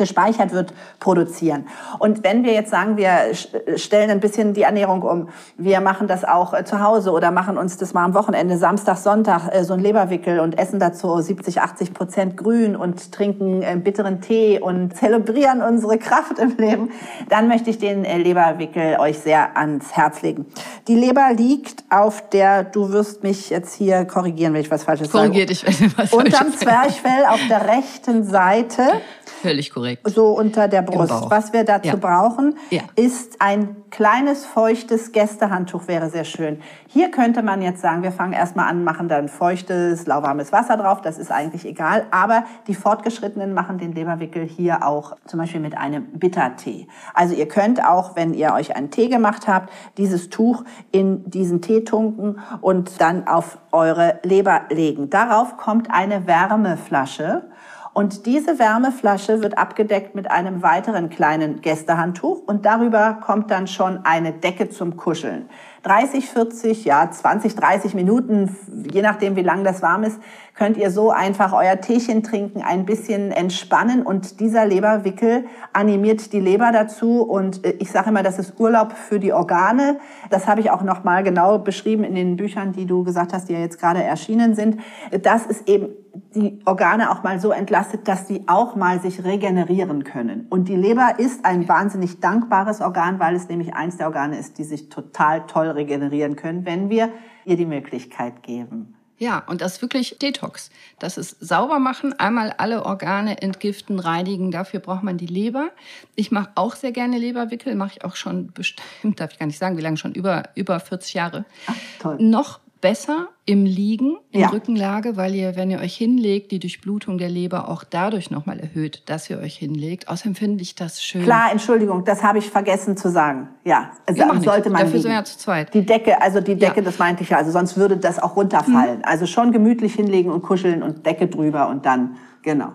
[0.01, 1.67] gespeichert wird, produzieren.
[1.99, 3.35] Und wenn wir jetzt sagen, wir
[3.75, 7.57] stellen ein bisschen die Ernährung um, wir machen das auch äh, zu Hause oder machen
[7.57, 11.61] uns das mal am Wochenende, Samstag, Sonntag, äh, so ein Leberwickel und essen dazu 70,
[11.61, 16.89] 80 Prozent grün und trinken äh, bitteren Tee und zelebrieren unsere Kraft im Leben,
[17.29, 20.47] dann möchte ich den Leberwickel euch sehr ans Herz legen.
[20.87, 25.11] Die Leber liegt auf der, du wirst mich jetzt hier korrigieren, wenn ich was Falsches
[25.11, 25.77] Korrigiert, sage.
[25.77, 29.01] Korrigiert, ich was Unterm Zwerchfell auf der rechten Seite
[29.41, 29.90] Völlig korrekt.
[30.05, 31.29] So unter der Brust.
[31.29, 31.95] Was wir dazu ja.
[31.95, 32.81] brauchen, ja.
[32.95, 36.59] ist ein kleines, feuchtes Gästehandtuch wäre sehr schön.
[36.87, 41.01] Hier könnte man jetzt sagen, wir fangen erstmal an, machen dann feuchtes, lauwarmes Wasser drauf.
[41.01, 42.05] Das ist eigentlich egal.
[42.11, 46.87] Aber die Fortgeschrittenen machen den Leberwickel hier auch zum Beispiel mit einem Bittertee.
[47.13, 51.61] Also ihr könnt auch, wenn ihr euch einen Tee gemacht habt, dieses Tuch in diesen
[51.61, 55.09] Tee tunken und dann auf eure Leber legen.
[55.09, 57.50] Darauf kommt eine Wärmeflasche
[57.93, 64.05] und diese Wärmeflasche wird abgedeckt mit einem weiteren kleinen Gästehandtuch und darüber kommt dann schon
[64.05, 65.49] eine Decke zum Kuscheln.
[65.83, 68.55] 30, 40, ja 20, 30 Minuten,
[68.89, 70.21] je nachdem wie lang das warm ist,
[70.61, 76.39] könnt ihr so einfach euer Teechen trinken, ein bisschen entspannen und dieser Leberwickel animiert die
[76.39, 79.99] Leber dazu und äh, ich sage immer, das ist Urlaub für die Organe.
[80.29, 83.49] Das habe ich auch noch mal genau beschrieben in den Büchern, die du gesagt hast,
[83.49, 84.79] die ja jetzt gerade erschienen sind.
[85.23, 85.95] Das ist eben
[86.35, 90.45] die Organe auch mal so entlastet, dass sie auch mal sich regenerieren können.
[90.51, 94.59] Und die Leber ist ein wahnsinnig dankbares Organ, weil es nämlich eins der Organe ist,
[94.59, 97.09] die sich total toll regenerieren können, wenn wir
[97.45, 98.93] ihr die Möglichkeit geben.
[99.21, 100.71] Ja, und das ist wirklich Detox.
[100.97, 104.49] Das ist sauber machen, einmal alle Organe entgiften, reinigen.
[104.49, 105.69] Dafür braucht man die Leber.
[106.15, 108.83] Ich mache auch sehr gerne Leberwickel, mache ich auch schon bestimmt,
[109.19, 111.45] darf ich gar nicht sagen, wie lange schon, über, über 40 Jahre.
[111.67, 112.17] Ach, toll.
[112.19, 114.49] Noch besser im Liegen, in ja.
[114.49, 119.03] Rückenlage, weil ihr, wenn ihr euch hinlegt, die Durchblutung der Leber auch dadurch nochmal erhöht,
[119.05, 120.07] dass ihr euch hinlegt.
[120.07, 121.23] Außerdem finde ich das schön.
[121.23, 123.49] Klar, Entschuldigung, das habe ich vergessen zu sagen.
[123.63, 125.73] Ja, also sollte man Dafür sind wir ja zu zweit.
[125.73, 126.81] Die Decke, also die Decke, ja.
[126.81, 128.97] das meinte ich ja, also sonst würde das auch runterfallen.
[128.97, 129.05] Mhm.
[129.05, 132.73] Also schon gemütlich hinlegen und kuscheln und Decke drüber und dann, genau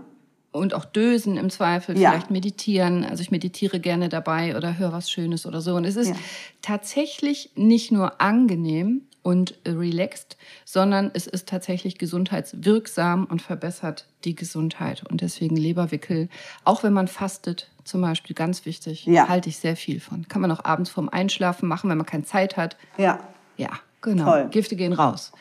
[0.56, 2.10] und auch dösen im Zweifel, ja.
[2.10, 3.04] vielleicht meditieren.
[3.04, 5.74] Also ich meditiere gerne dabei oder höre was Schönes oder so.
[5.74, 6.16] Und es ist ja.
[6.62, 15.02] tatsächlich nicht nur angenehm, und relaxed, sondern es ist tatsächlich gesundheitswirksam und verbessert die Gesundheit.
[15.10, 16.28] Und deswegen Leberwickel,
[16.62, 19.28] auch wenn man fastet, zum Beispiel, ganz wichtig, ja.
[19.28, 20.28] halte ich sehr viel von.
[20.28, 22.76] Kann man auch abends vorm Einschlafen machen, wenn man keine Zeit hat.
[22.98, 23.18] Ja.
[23.56, 23.70] Ja,
[24.00, 24.26] genau.
[24.26, 24.48] Toll.
[24.52, 25.32] Gifte gehen raus.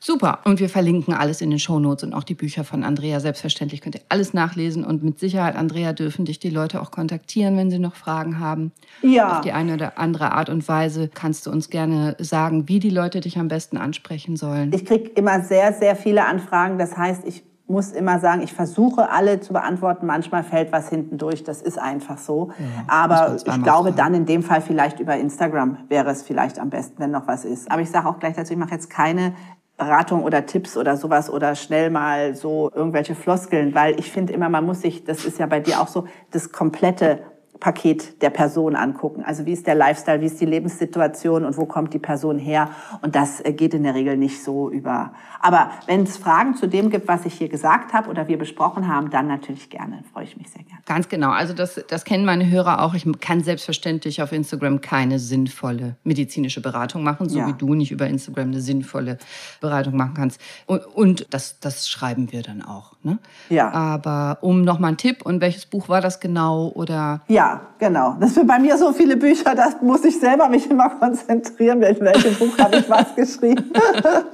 [0.00, 0.40] Super.
[0.44, 3.20] Und wir verlinken alles in den Shownotes und auch die Bücher von Andrea.
[3.20, 4.84] Selbstverständlich könnt ihr alles nachlesen.
[4.84, 8.72] Und mit Sicherheit, Andrea, dürfen dich die Leute auch kontaktieren, wenn sie noch Fragen haben.
[9.02, 9.38] Ja.
[9.38, 12.90] Auf die eine oder andere Art und Weise kannst du uns gerne sagen, wie die
[12.90, 14.72] Leute dich am besten ansprechen sollen.
[14.72, 16.78] Ich kriege immer sehr, sehr viele Anfragen.
[16.78, 20.06] Das heißt, ich muss immer sagen, ich versuche alle zu beantworten.
[20.06, 21.44] Manchmal fällt was hinten durch.
[21.44, 22.50] Das ist einfach so.
[22.58, 26.70] Ja, Aber ich glaube, dann in dem Fall vielleicht über Instagram wäre es vielleicht am
[26.70, 27.70] besten, wenn noch was ist.
[27.70, 29.34] Aber ich sage auch gleich dazu, ich mache jetzt keine
[29.78, 34.48] Beratung oder Tipps oder sowas oder schnell mal so irgendwelche Floskeln, weil ich finde immer,
[34.48, 37.20] man muss sich, das ist ja bei dir auch so, das komplette
[37.60, 39.22] Paket der Person angucken.
[39.24, 42.70] Also wie ist der Lifestyle, wie ist die Lebenssituation und wo kommt die Person her?
[43.02, 45.12] Und das äh, geht in der Regel nicht so über.
[45.40, 48.88] Aber wenn es Fragen zu dem gibt, was ich hier gesagt habe oder wir besprochen
[48.88, 50.04] haben, dann natürlich gerne.
[50.12, 50.82] Freue ich mich sehr gerne.
[50.86, 51.30] Ganz genau.
[51.30, 52.94] Also das, das kennen meine Hörer auch.
[52.94, 57.48] Ich kann selbstverständlich auf Instagram keine sinnvolle medizinische Beratung machen, so ja.
[57.48, 59.18] wie du nicht über Instagram eine sinnvolle
[59.60, 60.40] Beratung machen kannst.
[60.66, 62.92] Und, und das, das schreiben wir dann auch.
[63.02, 63.18] Ne?
[63.48, 63.70] Ja.
[63.72, 67.22] Aber um nochmal einen Tipp und welches Buch war das genau oder?
[67.28, 67.47] Ja,
[67.78, 68.16] genau.
[68.20, 72.00] Das sind bei mir so viele Bücher, da muss ich selber mich immer konzentrieren, in
[72.00, 73.72] welchem Buch habe ich was geschrieben.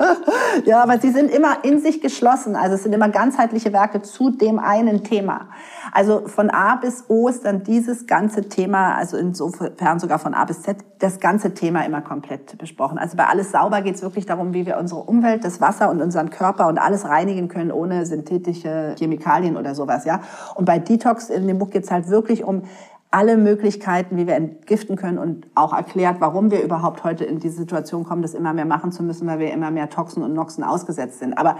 [0.64, 2.56] ja, aber sie sind immer in sich geschlossen.
[2.56, 5.48] Also es sind immer ganzheitliche Werke zu dem einen Thema.
[5.94, 10.44] Also von A bis O ist dann dieses ganze Thema, also insofern sogar von A
[10.44, 12.98] bis Z, das ganze Thema immer komplett besprochen.
[12.98, 16.02] Also bei Alles sauber geht es wirklich darum, wie wir unsere Umwelt, das Wasser und
[16.02, 20.04] unseren Körper und alles reinigen können ohne synthetische Chemikalien oder sowas.
[20.04, 20.20] Ja.
[20.56, 22.62] Und bei Detox in dem Buch geht es halt wirklich um
[23.12, 27.58] alle Möglichkeiten, wie wir entgiften können und auch erklärt, warum wir überhaupt heute in diese
[27.58, 30.64] Situation kommen, das immer mehr machen zu müssen, weil wir immer mehr Toxen und Noxen
[30.64, 31.38] ausgesetzt sind.
[31.38, 31.58] Aber,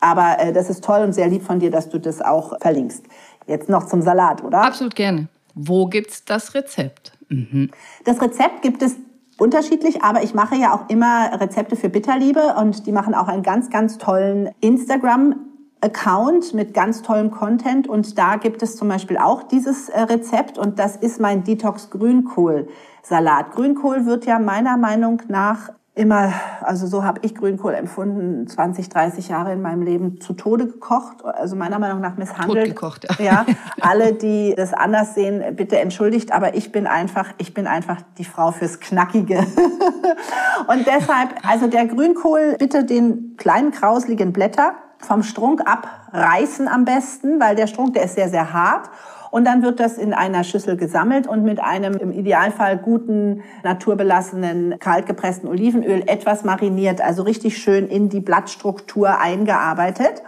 [0.00, 3.04] aber äh, das ist toll und sehr lieb von dir, dass du das auch verlinkst.
[3.46, 4.62] Jetzt noch zum Salat, oder?
[4.62, 5.28] Absolut gerne.
[5.54, 7.12] Wo gibt's das Rezept?
[7.28, 7.70] Mhm.
[8.04, 8.96] Das Rezept gibt es
[9.38, 13.42] unterschiedlich, aber ich mache ja auch immer Rezepte für Bitterliebe und die machen auch einen
[13.42, 15.36] ganz, ganz tollen Instagram
[15.82, 20.58] Account mit ganz tollem Content und da gibt es zum Beispiel auch dieses äh, Rezept
[20.58, 22.68] und das ist mein Detox Grünkohl
[23.02, 23.52] Salat.
[23.52, 26.30] Grünkohl wird ja meiner Meinung nach immer,
[26.60, 31.24] also so habe ich Grünkohl empfunden, 20, 30 Jahre in meinem Leben zu Tode gekocht,
[31.24, 32.66] also meiner Meinung nach misshandelt.
[32.66, 33.24] Gekocht, ja.
[33.24, 33.46] ja.
[33.80, 38.24] Alle, die das anders sehen, bitte entschuldigt, aber ich bin einfach, ich bin einfach die
[38.24, 39.38] Frau fürs Knackige.
[40.68, 47.40] Und deshalb, also der Grünkohl, bitte den kleinen krausligen Blätter vom Strunk abreißen am besten,
[47.40, 48.90] weil der Strunk, der ist sehr, sehr hart.
[49.30, 54.78] Und dann wird das in einer Schüssel gesammelt und mit einem im Idealfall guten, naturbelassenen,
[54.78, 60.22] kaltgepressten Olivenöl etwas mariniert, also richtig schön in die Blattstruktur eingearbeitet.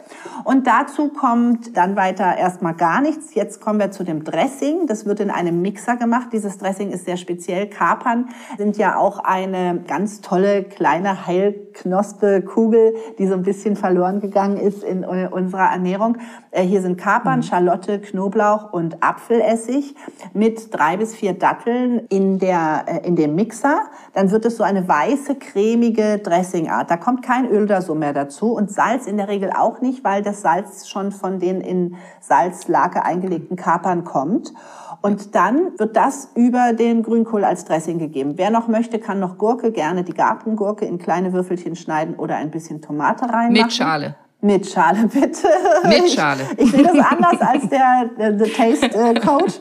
[0.44, 3.34] Und dazu kommt dann weiter erstmal gar nichts.
[3.34, 4.86] Jetzt kommen wir zu dem Dressing.
[4.86, 6.28] Das wird in einem Mixer gemacht.
[6.32, 7.68] Dieses Dressing ist sehr speziell.
[7.68, 14.20] Kapern sind ja auch eine ganz tolle kleine Heilknospe, Kugel, die so ein bisschen verloren
[14.20, 16.16] gegangen ist in unserer Ernährung.
[16.50, 17.42] Äh, hier sind Kapern, mhm.
[17.42, 19.94] Schalotte, Knoblauch und Apfelessig
[20.32, 23.80] mit drei bis vier Datteln in, der, äh, in dem Mixer.
[24.14, 26.90] Dann wird es so eine weiße, cremige Dressingart.
[26.90, 30.04] Da kommt kein Öl oder so mehr dazu und Salz in der Regel auch nicht,
[30.04, 34.52] weil das Salz schon von den in Salzlake eingelegten Kapern kommt.
[35.00, 38.32] Und dann wird das über den Grünkohl als Dressing gegeben.
[38.36, 42.50] Wer noch möchte, kann noch Gurke, gerne die Gartengurke in kleine Würfelchen schneiden oder ein
[42.50, 43.52] bisschen Tomate reinmachen.
[43.52, 44.16] Mit Schale.
[44.40, 45.48] Mit Schale, bitte.
[45.84, 46.46] Mit Schale.
[46.56, 49.54] Ich, ich sehe das anders als der äh, The Taste äh, Coach.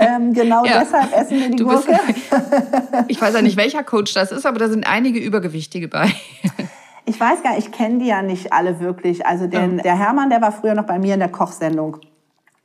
[0.00, 0.80] Ähm, genau ja.
[0.80, 2.00] deshalb essen wir die du Gurke.
[2.06, 2.18] Bist,
[3.08, 6.10] ich weiß ja nicht, welcher Coach das ist, aber da sind einige Übergewichtige bei.
[7.06, 9.26] Ich weiß gar nicht, ich kenne die ja nicht alle wirklich.
[9.26, 9.82] Also den, ja.
[9.82, 11.98] der Hermann, der war früher noch bei mir in der Kochsendung.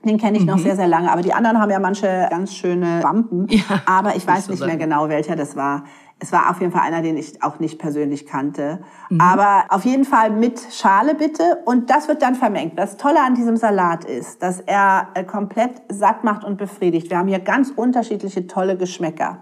[0.06, 0.52] Den kenne ich mhm.
[0.52, 1.12] noch sehr, sehr lange.
[1.12, 3.48] Aber die anderen haben ja manche ganz schöne Wampen.
[3.50, 5.84] Ja, aber ich weiß nicht mehr genau, welcher das war.
[6.20, 8.80] Es war auf jeden Fall einer, den ich auch nicht persönlich kannte.
[9.10, 9.22] Mhm.
[9.22, 11.60] Aber auf jeden Fall mit Schale bitte.
[11.66, 12.78] Und das wird dann vermengt.
[12.78, 17.10] Das Tolle an diesem Salat ist, dass er äh, komplett satt macht und befriedigt.
[17.10, 19.40] Wir haben hier ganz unterschiedliche tolle Geschmäcker.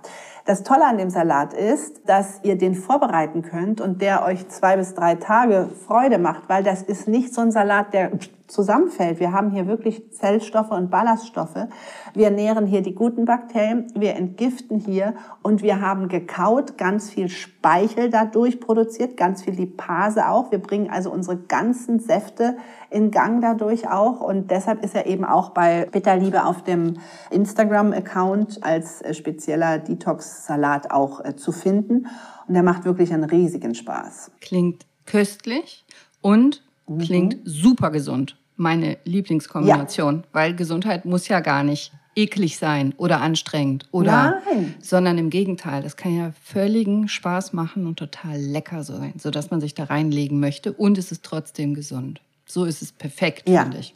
[0.47, 4.77] Das Tolle an dem Salat ist, dass ihr den vorbereiten könnt und der euch zwei
[4.77, 8.11] bis drei Tage Freude macht, weil das ist nicht so ein Salat, der
[8.47, 9.19] zusammenfällt.
[9.19, 11.67] Wir haben hier wirklich Zellstoffe und Ballaststoffe.
[12.13, 17.27] Wir nähren hier die guten Bakterien, wir entgiften hier und wir haben gekaut, ganz viel
[17.27, 20.49] Speichel dadurch produziert, ganz viel Lipase auch.
[20.51, 22.55] Wir bringen also unsere ganzen Säfte
[22.89, 26.97] in Gang dadurch auch und deshalb ist er eben auch bei Bitterliebe auf dem
[27.31, 32.07] Instagram-Account als äh, spezieller Detox-Salat auch äh, zu finden
[32.47, 34.31] und der macht wirklich einen riesigen Spaß.
[34.39, 35.85] Klingt köstlich
[36.21, 36.99] und Mhm.
[36.99, 38.37] Klingt super gesund.
[38.55, 40.23] Meine Lieblingskombination, ja.
[40.31, 44.73] weil Gesundheit muss ja gar nicht eklig sein oder anstrengend oder, Nein.
[44.81, 49.61] sondern im Gegenteil, das kann ja völligen Spaß machen und total lecker sein, sodass man
[49.61, 52.21] sich da reinlegen möchte und es ist trotzdem gesund.
[52.47, 53.63] So ist es perfekt, ja.
[53.63, 53.93] finde ich.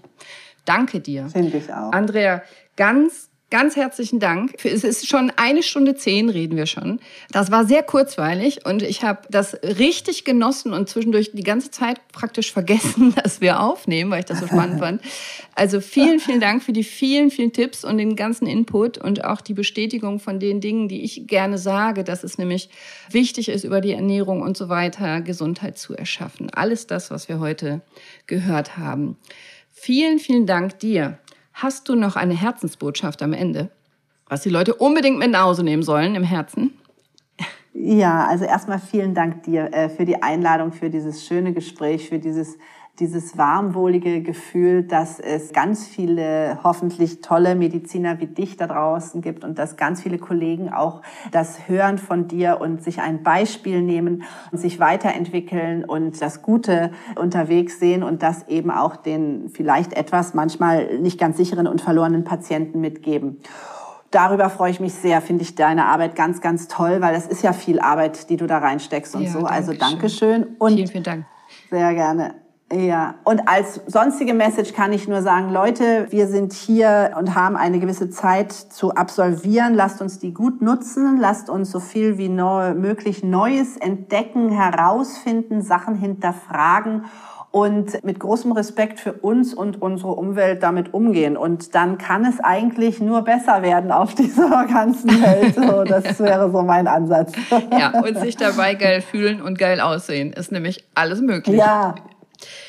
[0.65, 1.27] Danke dir.
[1.29, 1.91] Finde ich auch.
[1.91, 2.43] Andrea,
[2.75, 4.53] ganz Ganz herzlichen Dank.
[4.63, 7.01] Es ist schon eine Stunde zehn, reden wir schon.
[7.33, 11.99] Das war sehr kurzweilig und ich habe das richtig genossen und zwischendurch die ganze Zeit
[12.13, 15.01] praktisch vergessen, dass wir aufnehmen, weil ich das so spannend fand.
[15.53, 19.41] Also vielen, vielen Dank für die vielen, vielen Tipps und den ganzen Input und auch
[19.41, 22.69] die Bestätigung von den Dingen, die ich gerne sage, dass es nämlich
[23.09, 26.49] wichtig ist, über die Ernährung und so weiter Gesundheit zu erschaffen.
[26.51, 27.81] Alles das, was wir heute
[28.27, 29.17] gehört haben.
[29.73, 31.17] Vielen, vielen Dank dir.
[31.62, 33.70] Hast du noch eine Herzensbotschaft am Ende?
[34.32, 36.72] was die Leute unbedingt mit nach Hause nehmen sollen im Herzen?
[37.74, 42.18] Ja, also erstmal vielen Dank dir äh, für die Einladung, für dieses schöne Gespräch, für
[42.18, 42.57] dieses
[43.01, 49.43] dieses warmwohlige Gefühl, dass es ganz viele hoffentlich tolle Mediziner wie dich da draußen gibt
[49.43, 51.01] und dass ganz viele Kollegen auch
[51.32, 56.91] das hören von dir und sich ein Beispiel nehmen und sich weiterentwickeln und das Gute
[57.19, 62.23] unterwegs sehen und das eben auch den vielleicht etwas manchmal nicht ganz sicheren und verlorenen
[62.23, 63.39] Patienten mitgeben
[64.11, 67.43] darüber freue ich mich sehr, finde ich deine Arbeit ganz, ganz toll, weil es ist
[67.43, 69.45] ja viel Arbeit, die du da reinsteckst und ja, so.
[69.45, 70.47] Also Dankeschön.
[70.59, 71.25] Und vielen, vielen Dank.
[71.69, 72.36] Sehr gerne.
[72.73, 77.57] Ja, und als sonstige Message kann ich nur sagen, Leute, wir sind hier und haben
[77.57, 79.73] eine gewisse Zeit zu absolvieren.
[79.73, 81.17] Lasst uns die gut nutzen.
[81.19, 87.05] Lasst uns so viel wie neu, möglich Neues entdecken, herausfinden, Sachen hinterfragen
[87.51, 91.35] und mit großem Respekt für uns und unsere Umwelt damit umgehen.
[91.35, 95.55] Und dann kann es eigentlich nur besser werden auf dieser ganzen Welt.
[95.55, 97.33] So, das wäre so mein Ansatz.
[97.77, 101.57] Ja, und sich dabei geil fühlen und geil aussehen ist nämlich alles möglich.
[101.57, 101.95] Ja,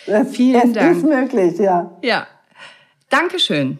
[0.06, 0.96] es, Vielen es Dank.
[0.96, 1.96] Ist möglich, ja.
[2.02, 2.26] Ja.
[3.10, 3.78] Dankeschön.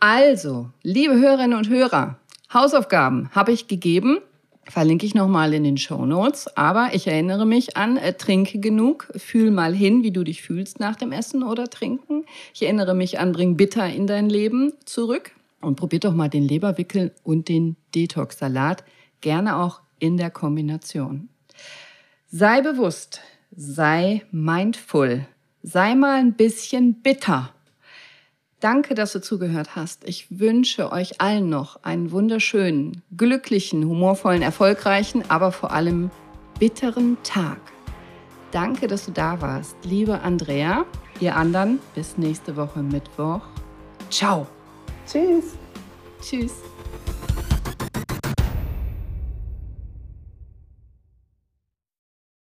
[0.00, 2.16] Also, liebe Hörerinnen und Hörer,
[2.52, 4.18] Hausaufgaben habe ich gegeben.
[4.64, 6.56] Verlinke ich nochmal in den Show Notes.
[6.56, 10.80] Aber ich erinnere mich an, äh, trinke genug, fühl mal hin, wie du dich fühlst
[10.80, 12.24] nach dem Essen oder Trinken.
[12.54, 15.32] Ich erinnere mich an, bring Bitter in dein Leben zurück.
[15.60, 18.84] Und probier doch mal den Leberwickel und den Detox-Salat.
[19.20, 21.28] Gerne auch in der Kombination.
[22.30, 23.20] Sei bewusst,
[23.54, 25.26] sei mindful,
[25.62, 27.52] sei mal ein bisschen bitter.
[28.60, 30.06] Danke, dass du zugehört hast.
[30.06, 36.10] Ich wünsche euch allen noch einen wunderschönen, glücklichen, humorvollen, erfolgreichen, aber vor allem
[36.58, 37.58] bitteren Tag.
[38.50, 40.84] Danke, dass du da warst, liebe Andrea.
[41.20, 43.42] Ihr anderen, bis nächste Woche Mittwoch.
[44.10, 44.46] Ciao.
[45.06, 45.56] Tschüss.
[46.20, 46.52] Tschüss.